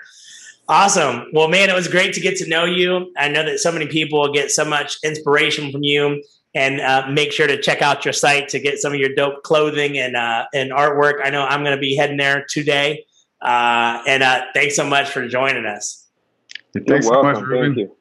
Awesome. 0.68 1.28
Well, 1.32 1.48
man, 1.48 1.70
it 1.70 1.76
was 1.76 1.88
great 1.88 2.14
to 2.16 2.20
get 2.20 2.38
to 2.38 2.50
know 2.50 2.66
you. 2.66 3.14
I 3.18 3.28
know 3.28 3.46
that 3.46 3.60
so 3.60 3.72
many 3.72 3.88
people 3.88 4.34
get 4.34 4.50
so 4.50 4.66
much 4.66 4.98
inspiration 5.04 5.72
from 5.72 5.84
you. 5.84 6.24
And 6.56 6.80
uh, 6.80 7.08
make 7.12 7.34
sure 7.34 7.48
to 7.48 7.62
check 7.62 7.82
out 7.82 8.06
your 8.06 8.14
site 8.14 8.48
to 8.50 8.60
get 8.60 8.80
some 8.80 8.94
of 8.94 9.00
your 9.00 9.14
dope 9.14 9.44
clothing 9.44 9.98
and 9.98 10.16
uh, 10.16 10.46
and 10.54 10.72
artwork. 10.72 11.16
I 11.24 11.30
know 11.30 11.44
I'm 11.44 11.64
going 11.64 11.76
to 11.76 11.82
be 11.82 11.96
heading 11.96 12.18
there 12.18 12.46
today. 12.50 13.06
Uh, 13.42 14.02
and 14.08 14.24
uh, 14.24 14.46
thanks 14.54 14.76
so 14.76 14.88
much 14.88 15.10
for 15.10 15.28
joining 15.28 15.66
us. 15.66 16.08
thanks 16.88 17.08
so 17.08 17.22
much, 17.22 17.42
Ruben. 17.42 17.76
Thank 17.76 17.92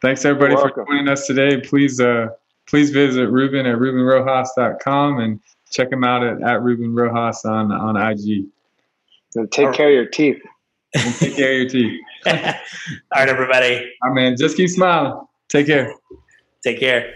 thanks 0.00 0.24
everybody 0.24 0.54
for 0.54 0.84
joining 0.86 1.08
us 1.08 1.26
today. 1.26 1.60
Please 1.60 2.00
uh, 2.00 2.28
please 2.66 2.90
visit 2.90 3.28
Ruben 3.28 3.66
at 3.66 3.76
RubenRojas.com 3.76 5.18
and 5.18 5.40
check 5.70 5.90
him 5.90 6.04
out 6.04 6.22
at, 6.22 6.40
at 6.42 6.62
Ruben 6.62 6.94
Rojas 6.94 7.44
on 7.44 7.72
on 7.72 7.96
IG. 7.96 8.46
And 9.34 9.50
take 9.50 9.72
care 9.72 9.88
of 9.88 9.94
your 9.94 10.06
teeth. 10.06 10.40
And 10.94 11.14
take 11.16 11.36
care 11.36 11.52
of 11.52 11.58
your 11.58 11.68
teeth. 11.68 12.00
All 12.26 12.32
right, 13.14 13.28
everybody. 13.28 13.92
All 14.02 14.10
right, 14.10 14.14
man. 14.14 14.36
Just 14.38 14.56
keep 14.56 14.70
smiling. 14.70 15.26
Take 15.48 15.66
care. 15.66 15.92
Take 16.64 16.80
care. 16.80 17.14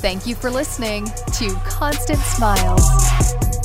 Thank 0.00 0.26
you 0.26 0.34
for 0.34 0.50
listening 0.50 1.06
to 1.06 1.54
Constant 1.66 2.20
Smiles. 2.20 3.57